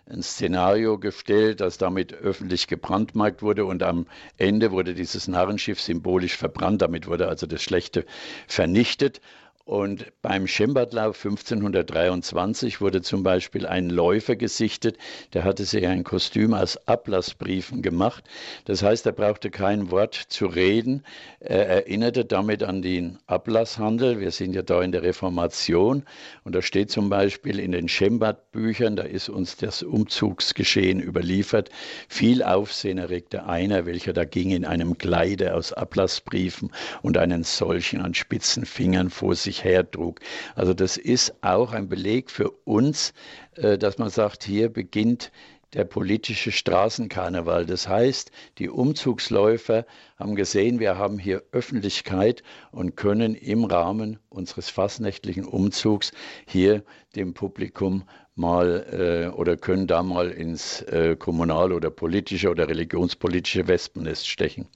[0.09, 4.05] ein Szenario gestellt, das damit öffentlich gebrandmarkt wurde und am
[4.37, 6.81] Ende wurde dieses Narrenschiff symbolisch verbrannt.
[6.81, 8.05] Damit wurde also das Schlechte
[8.47, 9.21] vernichtet.
[9.65, 14.97] Und beim Schembadlauf 1523 wurde zum Beispiel ein Läufer gesichtet,
[15.31, 18.25] der hatte sich ein Kostüm aus Ablassbriefen gemacht.
[18.65, 21.05] Das heißt, er brauchte kein Wort zu reden.
[21.39, 24.19] Er erinnerte damit an den Ablasshandel.
[24.19, 26.03] Wir sind ja da in der Reformation.
[26.43, 31.69] Und da steht zum Beispiel in den Schembad-Büchern, da ist uns das Umzugsgeschehen überliefert.
[32.09, 36.69] Viel Aufsehen erregte einer, welcher da ging in einem Kleide aus Ablassbriefen
[37.01, 40.19] und einen solchen an spitzen Fingern vor sich sich hertrug.
[40.55, 43.13] Also das ist auch ein Beleg für uns,
[43.55, 45.31] äh, dass man sagt, hier beginnt
[45.73, 47.65] der politische Straßenkarneval.
[47.65, 49.85] Das heißt, die Umzugsläufer
[50.17, 56.11] haben gesehen, wir haben hier Öffentlichkeit und können im Rahmen unseres fastnächtlichen Umzugs
[56.45, 56.83] hier
[57.15, 58.03] dem Publikum
[58.35, 64.67] mal äh, oder können da mal ins äh, kommunal- oder politische oder religionspolitische Wespennest stechen.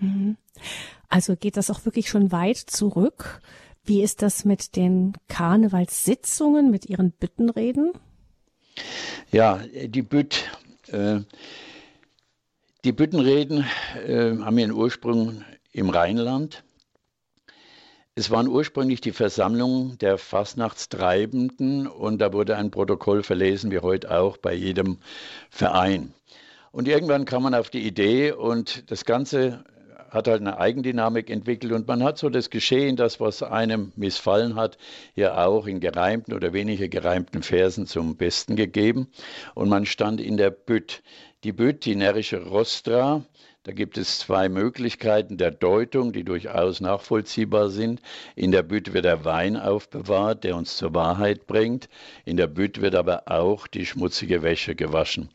[0.00, 0.36] Mhm.
[1.08, 3.40] Also geht das auch wirklich schon weit zurück?
[3.84, 7.92] Wie ist das mit den Karnevalssitzungen, mit Ihren Büttenreden?
[9.30, 10.44] Ja, die Bütt,
[10.88, 11.20] äh,
[12.84, 13.64] die Büttenreden
[14.06, 15.42] äh, haben ihren Ursprung
[15.72, 16.64] im Rheinland.
[18.14, 24.10] Es waren ursprünglich die Versammlungen der Fastnachtstreibenden und da wurde ein Protokoll verlesen, wie heute
[24.10, 24.98] auch bei jedem
[25.50, 26.12] Verein.
[26.72, 29.64] Und irgendwann kam man auf die Idee und das Ganze
[30.10, 34.54] hat halt eine Eigendynamik entwickelt und man hat so das Geschehen, das, was einem missfallen
[34.54, 34.78] hat,
[35.14, 39.08] hier auch in gereimten oder weniger gereimten Versen zum Besten gegeben.
[39.54, 41.02] Und man stand in der Bütt.
[41.44, 43.24] Die Bütt, die närrische Rostra,
[43.68, 48.00] da gibt es zwei Möglichkeiten der Deutung, die durchaus nachvollziehbar sind.
[48.34, 51.90] In der Bütt wird der Wein aufbewahrt, der uns zur Wahrheit bringt.
[52.24, 55.28] In der Bütt wird aber auch die schmutzige Wäsche gewaschen.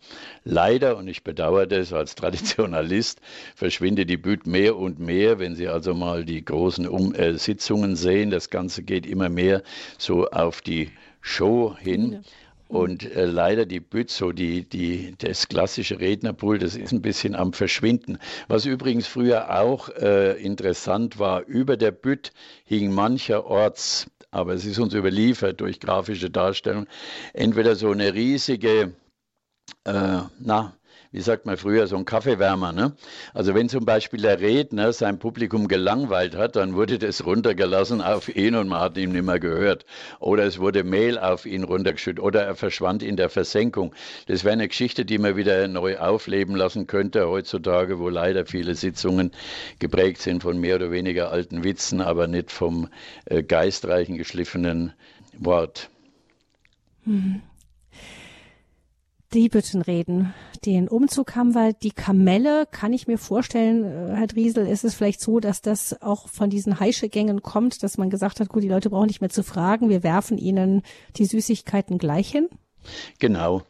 [0.46, 3.22] Leider, und ich bedauere das als Traditionalist,
[3.54, 5.38] verschwindet die Bütt mehr und mehr.
[5.38, 9.62] Wenn Sie also mal die großen um äh, Sitzungen sehen, das Ganze geht immer mehr
[10.00, 10.90] so auf die
[11.22, 12.14] Show hin.
[12.14, 12.20] Ja.
[12.68, 17.36] Und äh, leider die Bütt, so die, die, das klassische Rednerpult, das ist ein bisschen
[17.36, 18.18] am Verschwinden.
[18.48, 22.32] Was übrigens früher auch äh, interessant war, über der Bütt
[22.66, 26.88] hing mancherorts, aber es ist uns überliefert durch grafische Darstellung,
[27.34, 28.94] entweder so eine riesige,
[29.84, 30.76] äh, na,
[31.14, 32.74] wie sagt man früher, so ein Kaffeewärmer.
[32.74, 32.94] Ne?
[33.36, 38.36] Also wenn zum Beispiel der Redner sein Publikum gelangweilt hat, dann wurde das runtergelassen auf
[38.36, 39.86] ihn und man hat ihn nicht mehr gehört.
[40.20, 43.94] Oder es wurde Mehl auf ihn runtergeschüttet oder er verschwand in der Versenkung.
[44.26, 48.74] Das wäre eine Geschichte, die man wieder neu aufleben lassen könnte heutzutage, wo leider viele
[48.74, 49.32] Sitzungen
[49.78, 52.90] geprägt sind von mehr oder weniger alten Witzen, aber nicht vom
[53.26, 54.94] äh, geistreichen, geschliffenen
[55.38, 55.92] Wort.
[57.06, 57.44] Mhm
[59.34, 59.50] die
[59.82, 60.34] reden.
[60.66, 64.94] Den Umzug haben wir, die Kamelle, kann ich mir vorstellen, äh, Herr Driesel, ist es
[64.94, 68.70] vielleicht so, dass das auch von diesen Heischegängen kommt, dass man gesagt hat, gut, die
[68.70, 70.84] Leute brauchen nicht mehr zu fragen, wir werfen ihnen
[71.18, 72.48] die Süßigkeiten gleich hin?
[73.20, 73.64] Genau.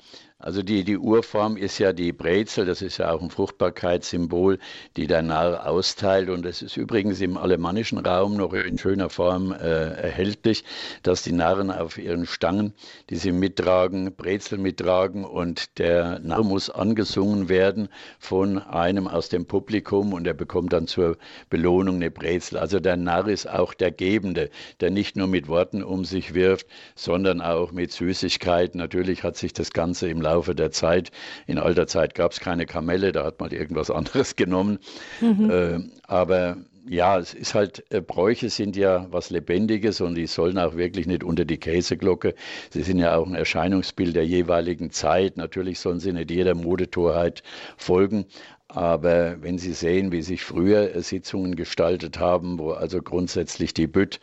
[0.43, 4.59] Also die, die Urform ist ja die Brezel, das ist ja auch ein Fruchtbarkeitssymbol,
[4.97, 6.29] die der Narr austeilt.
[6.29, 10.65] Und es ist übrigens im alemannischen Raum noch in schöner Form äh, erhältlich,
[11.01, 12.73] dass die Narren auf ihren Stangen,
[13.09, 17.87] die sie mittragen, Brezel mittragen und der Narr muss angesungen werden
[18.19, 21.15] von einem aus dem Publikum und er bekommt dann zur
[21.49, 22.57] Belohnung eine Brezel.
[22.57, 24.49] Also der Narr ist auch der Gebende,
[24.81, 28.77] der nicht nur mit Worten um sich wirft, sondern auch mit Süßigkeiten.
[28.77, 31.11] Natürlich hat sich das Ganze im Laufe Laufe der Zeit.
[31.45, 34.79] In alter Zeit gab es keine Kamelle, da hat man irgendwas anderes genommen.
[35.21, 35.49] Mhm.
[35.49, 40.57] Äh, aber ja, es ist halt, äh, Bräuche sind ja was Lebendiges und die sollen
[40.57, 42.33] auch wirklich nicht unter die Käseglocke.
[42.71, 45.37] Sie sind ja auch ein Erscheinungsbild der jeweiligen Zeit.
[45.37, 47.43] Natürlich sollen sie nicht jeder Modetorheit
[47.77, 48.25] folgen.
[48.67, 54.19] Aber wenn Sie sehen, wie sich früher Sitzungen gestaltet haben, wo also grundsätzlich die Bütt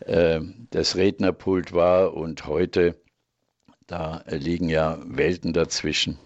[0.00, 0.40] äh,
[0.70, 2.96] das Rednerpult war und heute
[3.86, 6.18] da liegen ja Welten dazwischen.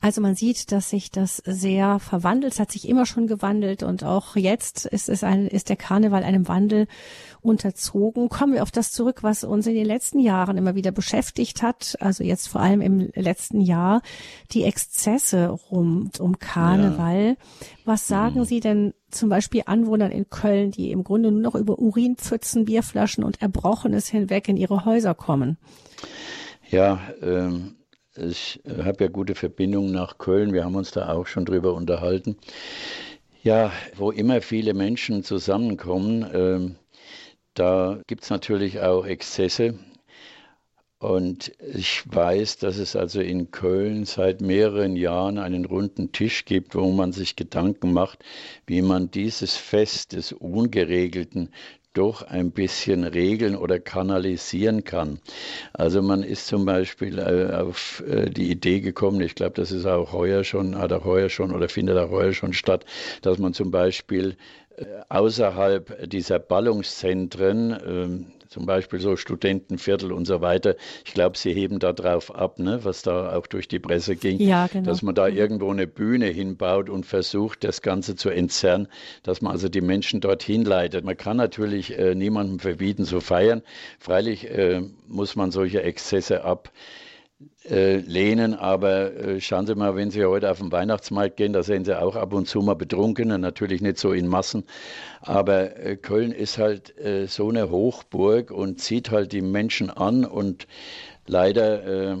[0.00, 2.54] Also man sieht, dass sich das sehr verwandelt.
[2.54, 6.24] Es hat sich immer schon gewandelt und auch jetzt ist es ein, ist der Karneval
[6.24, 6.86] einem Wandel
[7.40, 8.28] unterzogen.
[8.28, 11.96] Kommen wir auf das zurück, was uns in den letzten Jahren immer wieder beschäftigt hat.
[12.00, 14.02] Also jetzt vor allem im letzten Jahr
[14.52, 17.28] die Exzesse rund um Karneval.
[17.28, 17.34] Ja.
[17.84, 18.44] Was sagen mhm.
[18.44, 23.24] Sie denn zum Beispiel Anwohnern in Köln, die im Grunde nur noch über Urinpfützen, Bierflaschen
[23.24, 25.58] und Erbrochenes hinweg in ihre Häuser kommen?
[26.70, 27.74] Ja, ähm,
[28.16, 30.52] ich habe ja gute Verbindungen nach Köln.
[30.52, 32.36] Wir haben uns da auch schon drüber unterhalten.
[33.42, 36.76] Ja, wo immer viele Menschen zusammenkommen, ähm,
[37.54, 39.74] da gibt es natürlich auch Exzesse.
[40.98, 46.76] Und ich weiß, dass es also in Köln seit mehreren Jahren einen runden Tisch gibt,
[46.76, 48.20] wo man sich Gedanken macht,
[48.66, 51.50] wie man dieses Fest des Ungeregelten
[51.92, 55.20] doch ein bisschen regeln oder kanalisieren kann.
[55.72, 59.86] Also man ist zum Beispiel äh, auf äh, die Idee gekommen, ich glaube, das ist
[59.86, 62.84] auch heuer schon, hat auch heuer schon oder findet auch heuer schon statt,
[63.20, 64.36] dass man zum Beispiel
[64.76, 70.76] äh, außerhalb dieser Ballungszentren, ähm, zum Beispiel so Studentenviertel und so weiter.
[71.04, 74.38] Ich glaube, sie heben da drauf ab, ne, was da auch durch die Presse ging,
[74.40, 74.84] ja, genau.
[74.84, 75.36] dass man da mhm.
[75.36, 78.88] irgendwo eine Bühne hinbaut und versucht, das Ganze zu entzerren,
[79.22, 81.04] dass man also die Menschen dorthin leitet.
[81.04, 83.62] Man kann natürlich äh, niemandem verbieten zu feiern.
[83.98, 86.70] Freilich äh, muss man solche Exzesse ab
[87.68, 91.62] äh, lehnen, aber äh, schauen Sie mal, wenn Sie heute auf den Weihnachtsmarkt gehen, da
[91.62, 94.64] sehen Sie auch ab und zu mal Betrunkene, natürlich nicht so in Massen,
[95.20, 100.24] aber äh, Köln ist halt äh, so eine Hochburg und zieht halt die Menschen an
[100.24, 100.66] und
[101.26, 102.16] leider äh,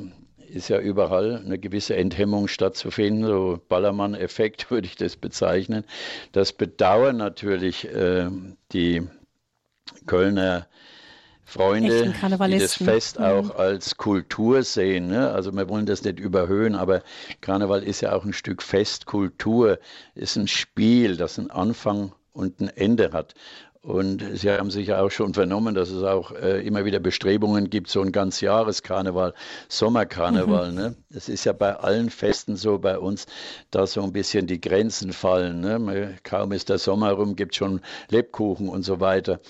[0.52, 5.84] ist ja überall eine gewisse Enthemmung stattzufinden, so Ballermann-Effekt würde ich das bezeichnen.
[6.32, 8.28] Das bedauern natürlich äh,
[8.72, 9.02] die
[10.06, 10.66] Kölner
[11.44, 12.14] Freunde,
[12.48, 13.24] die das Fest mhm.
[13.24, 15.08] auch als Kultur sehen.
[15.08, 15.30] Ne?
[15.30, 17.02] Also wir wollen das nicht überhöhen, aber
[17.40, 19.78] Karneval ist ja auch ein Stück Festkultur,
[20.14, 23.34] ist ein Spiel, das einen Anfang und ein Ende hat.
[23.84, 27.90] Und Sie haben sicher auch schon vernommen, dass es auch äh, immer wieder Bestrebungen gibt,
[27.90, 29.34] so ein ganz Jahreskarneval,
[29.68, 30.70] Sommerkarneval.
[30.70, 30.76] Mhm.
[30.76, 30.94] Ne?
[31.10, 33.26] Es ist ja bei allen Festen so bei uns,
[33.72, 35.60] dass so ein bisschen die Grenzen fallen.
[35.60, 36.14] Ne?
[36.22, 39.40] Kaum ist der Sommer rum, gibt schon Lebkuchen und so weiter.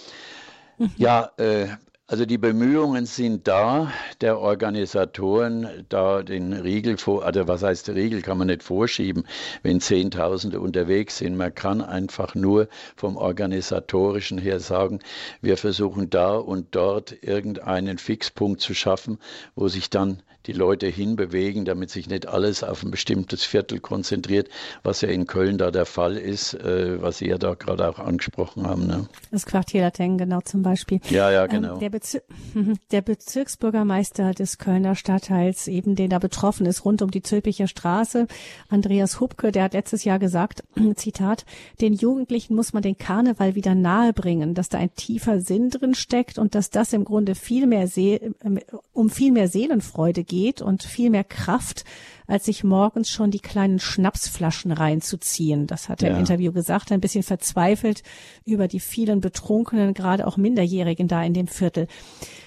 [0.97, 1.69] Ja, äh,
[2.13, 8.21] also die Bemühungen sind da, der Organisatoren da den Riegel vor, also was heißt Riegel,
[8.21, 9.25] kann man nicht vorschieben,
[9.63, 11.37] wenn Zehntausende unterwegs sind.
[11.37, 14.99] Man kann einfach nur vom Organisatorischen her sagen,
[15.41, 19.19] wir versuchen da und dort irgendeinen Fixpunkt zu schaffen,
[19.55, 24.49] wo sich dann die Leute hinbewegen, damit sich nicht alles auf ein bestimmtes Viertel konzentriert,
[24.83, 27.99] was ja in Köln da der Fall ist, äh, was Sie ja da gerade auch
[27.99, 28.87] angesprochen haben.
[28.87, 29.07] Ne?
[29.31, 31.01] Das Quartier Latin, genau zum Beispiel.
[31.11, 31.75] Ja, ja, ähm, genau.
[31.75, 32.23] Ähm, der, Bezir
[32.91, 38.27] der, Bezirksbürgermeister des Kölner Stadtteils, eben den da betroffen ist, rund um die Zülpicher Straße,
[38.69, 40.65] Andreas Hubke, der hat letztes Jahr gesagt,
[40.97, 41.45] Zitat,
[41.81, 46.39] den Jugendlichen muss man den Karneval wieder nahebringen, dass da ein tiefer Sinn drin steckt
[46.39, 48.59] und dass das im Grunde viel mehr See ähm,
[48.93, 51.85] um viel mehr Seelenfreude geht und viel mehr Kraft,
[52.27, 55.67] als sich morgens schon die kleinen Schnapsflaschen reinzuziehen.
[55.67, 56.15] Das hat er ja.
[56.15, 58.03] im Interview gesagt, ein bisschen verzweifelt
[58.47, 61.87] über die vielen Betrunkenen, gerade auch Minderjährigen da in dem Viertel.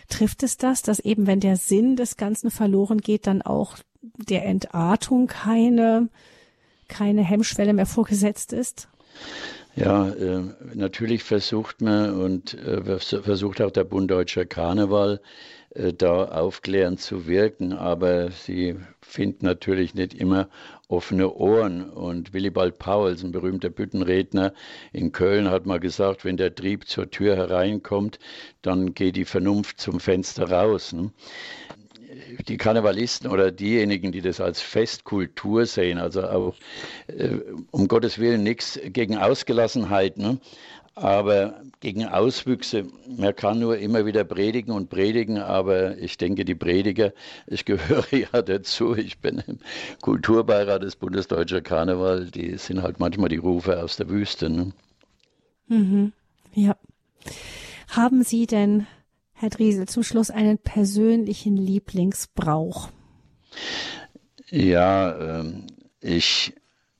[0.09, 4.45] Trifft es das, dass eben, wenn der Sinn des Ganzen verloren geht, dann auch der
[4.45, 6.09] Entartung keine,
[6.87, 8.87] keine Hemmschwelle mehr vorgesetzt ist?
[9.75, 15.19] Ja, äh, natürlich versucht man und äh, versucht auch der Bund Deutscher Karneval
[15.71, 20.47] äh, da aufklärend zu wirken, aber sie finden natürlich nicht immer
[20.87, 21.89] offene Ohren.
[21.89, 24.53] Und Willibald Pauls, ein berühmter Büttenredner
[24.93, 28.19] in Köln, hat mal gesagt, wenn der Trieb zur Tür hereinkommt,
[28.61, 30.93] dann geht die Vernunft zum Fenster raus.
[30.93, 31.11] Ne?
[32.47, 36.55] Die Karnevalisten oder diejenigen, die das als Festkultur sehen, also auch
[37.07, 37.37] äh,
[37.71, 40.39] um Gottes Willen nichts gegen Ausgelassenheit, ne?
[40.95, 42.85] aber gegen Auswüchse,
[43.17, 47.11] man kann nur immer wieder predigen und predigen, aber ich denke, die Prediger,
[47.47, 49.59] ich gehöre ja dazu, ich bin im
[50.01, 54.49] Kulturbeirat des Bundesdeutscher Karneval, die sind halt manchmal die Rufe aus der Wüste.
[54.49, 54.71] Ne?
[55.67, 56.13] Mhm.
[56.53, 56.77] Ja.
[57.89, 58.87] Haben Sie denn,
[59.37, 62.89] Herr Driesel, zum Schluss einen persönlichen Lieblingsbrauch?
[64.49, 65.67] Ja, ähm,
[65.99, 66.53] ich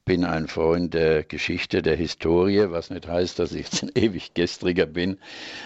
[0.06, 4.36] bin ein Freund der Geschichte, der Historie, was nicht heißt, dass ich jetzt ein ewig
[4.36, 5.18] gestriger bin.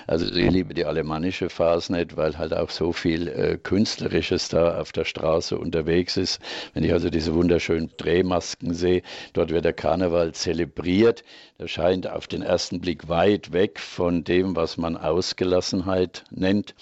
[0.07, 4.93] Also ich liebe die alemannische Fasnet, weil halt auch so viel äh, Künstlerisches da auf
[4.93, 6.39] der Straße unterwegs ist.
[6.73, 9.01] Wenn ich also diese wunderschönen Drehmasken sehe,
[9.33, 11.23] dort wird der Karneval zelebriert.
[11.57, 16.75] Das scheint auf den ersten Blick weit weg von dem, was man Ausgelassenheit nennt.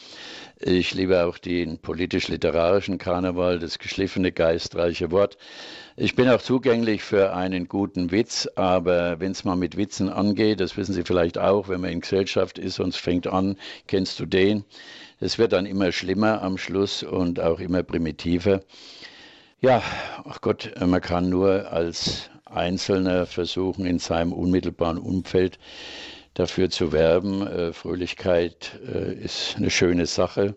[0.60, 5.38] Ich liebe auch den politisch-literarischen Karneval, das geschliffene, geistreiche Wort.
[6.00, 10.60] Ich bin auch zugänglich für einen guten Witz, aber wenn es mal mit Witzen angeht,
[10.60, 14.20] das wissen Sie vielleicht auch, wenn man in Gesellschaft ist und es fängt an, kennst
[14.20, 14.64] du den?
[15.20, 18.62] Es wird dann immer schlimmer am Schluss und auch immer primitiver.
[19.60, 19.82] Ja,
[20.24, 25.58] ach Gott, man kann nur als Einzelner versuchen, in seinem unmittelbaren Umfeld
[26.38, 27.46] dafür zu werben.
[27.48, 30.56] Äh, Fröhlichkeit äh, ist eine schöne Sache,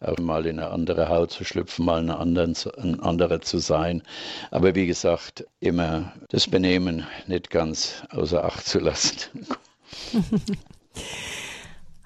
[0.00, 4.02] auch mal in eine andere Haut zu schlüpfen, mal eine anderen, ein anderer zu sein.
[4.50, 9.46] Aber wie gesagt, immer das Benehmen nicht ganz außer Acht zu lassen.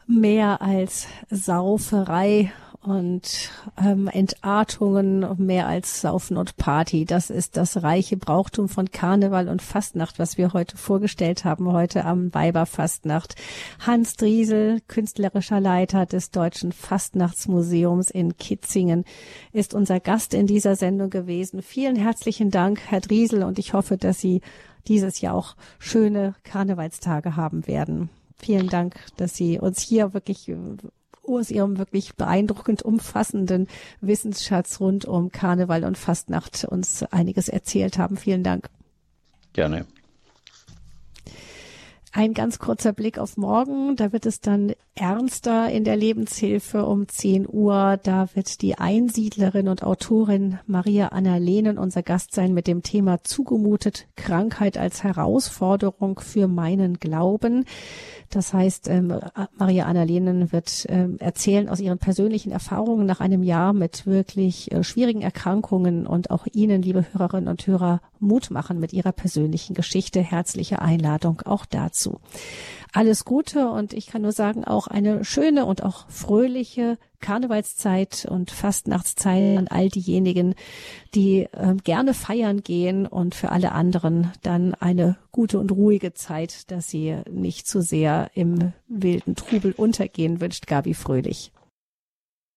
[0.06, 2.52] Mehr als Sauferei
[2.84, 3.50] und
[3.82, 7.04] ähm, Entartungen mehr als Saufen und Party.
[7.04, 12.04] Das ist das reiche Brauchtum von Karneval und Fastnacht, was wir heute vorgestellt haben, heute
[12.04, 13.36] am Weiberfastnacht.
[13.80, 19.04] Hans Driesel, künstlerischer Leiter des Deutschen Fastnachtsmuseums in Kitzingen,
[19.52, 21.62] ist unser Gast in dieser Sendung gewesen.
[21.62, 24.42] Vielen herzlichen Dank, Herr Driesel, und ich hoffe, dass Sie
[24.86, 28.10] dieses Jahr auch schöne Karnevalstage haben werden.
[28.36, 30.50] Vielen Dank, dass Sie uns hier wirklich
[31.26, 33.68] aus ihrem wirklich beeindruckend umfassenden
[34.00, 38.16] Wissensschatz rund um Karneval und Fastnacht uns einiges erzählt haben.
[38.16, 38.68] Vielen Dank.
[39.52, 39.86] Gerne.
[42.12, 43.96] Ein ganz kurzer Blick auf morgen.
[43.96, 47.98] Da wird es dann ernster in der Lebenshilfe um 10 Uhr.
[48.02, 53.22] Da wird die Einsiedlerin und Autorin Maria Anna Lehnen unser Gast sein mit dem Thema
[53.24, 57.64] zugemutet Krankheit als Herausforderung für meinen Glauben.
[58.30, 59.12] Das heißt, ähm,
[59.56, 64.82] Maria Annalenen wird ähm, erzählen aus ihren persönlichen Erfahrungen nach einem Jahr mit wirklich äh,
[64.82, 70.20] schwierigen Erkrankungen und auch Ihnen, liebe Hörerinnen und Hörer, Mut machen mit ihrer persönlichen Geschichte.
[70.20, 72.20] Herzliche Einladung auch dazu
[72.94, 78.50] alles Gute und ich kann nur sagen, auch eine schöne und auch fröhliche Karnevalszeit und
[78.50, 80.54] Fastnachtszeit an all diejenigen,
[81.14, 86.70] die äh, gerne feiern gehen und für alle anderen dann eine gute und ruhige Zeit,
[86.70, 91.50] dass sie nicht zu sehr im wilden Trubel untergehen, wünscht Gabi Fröhlich.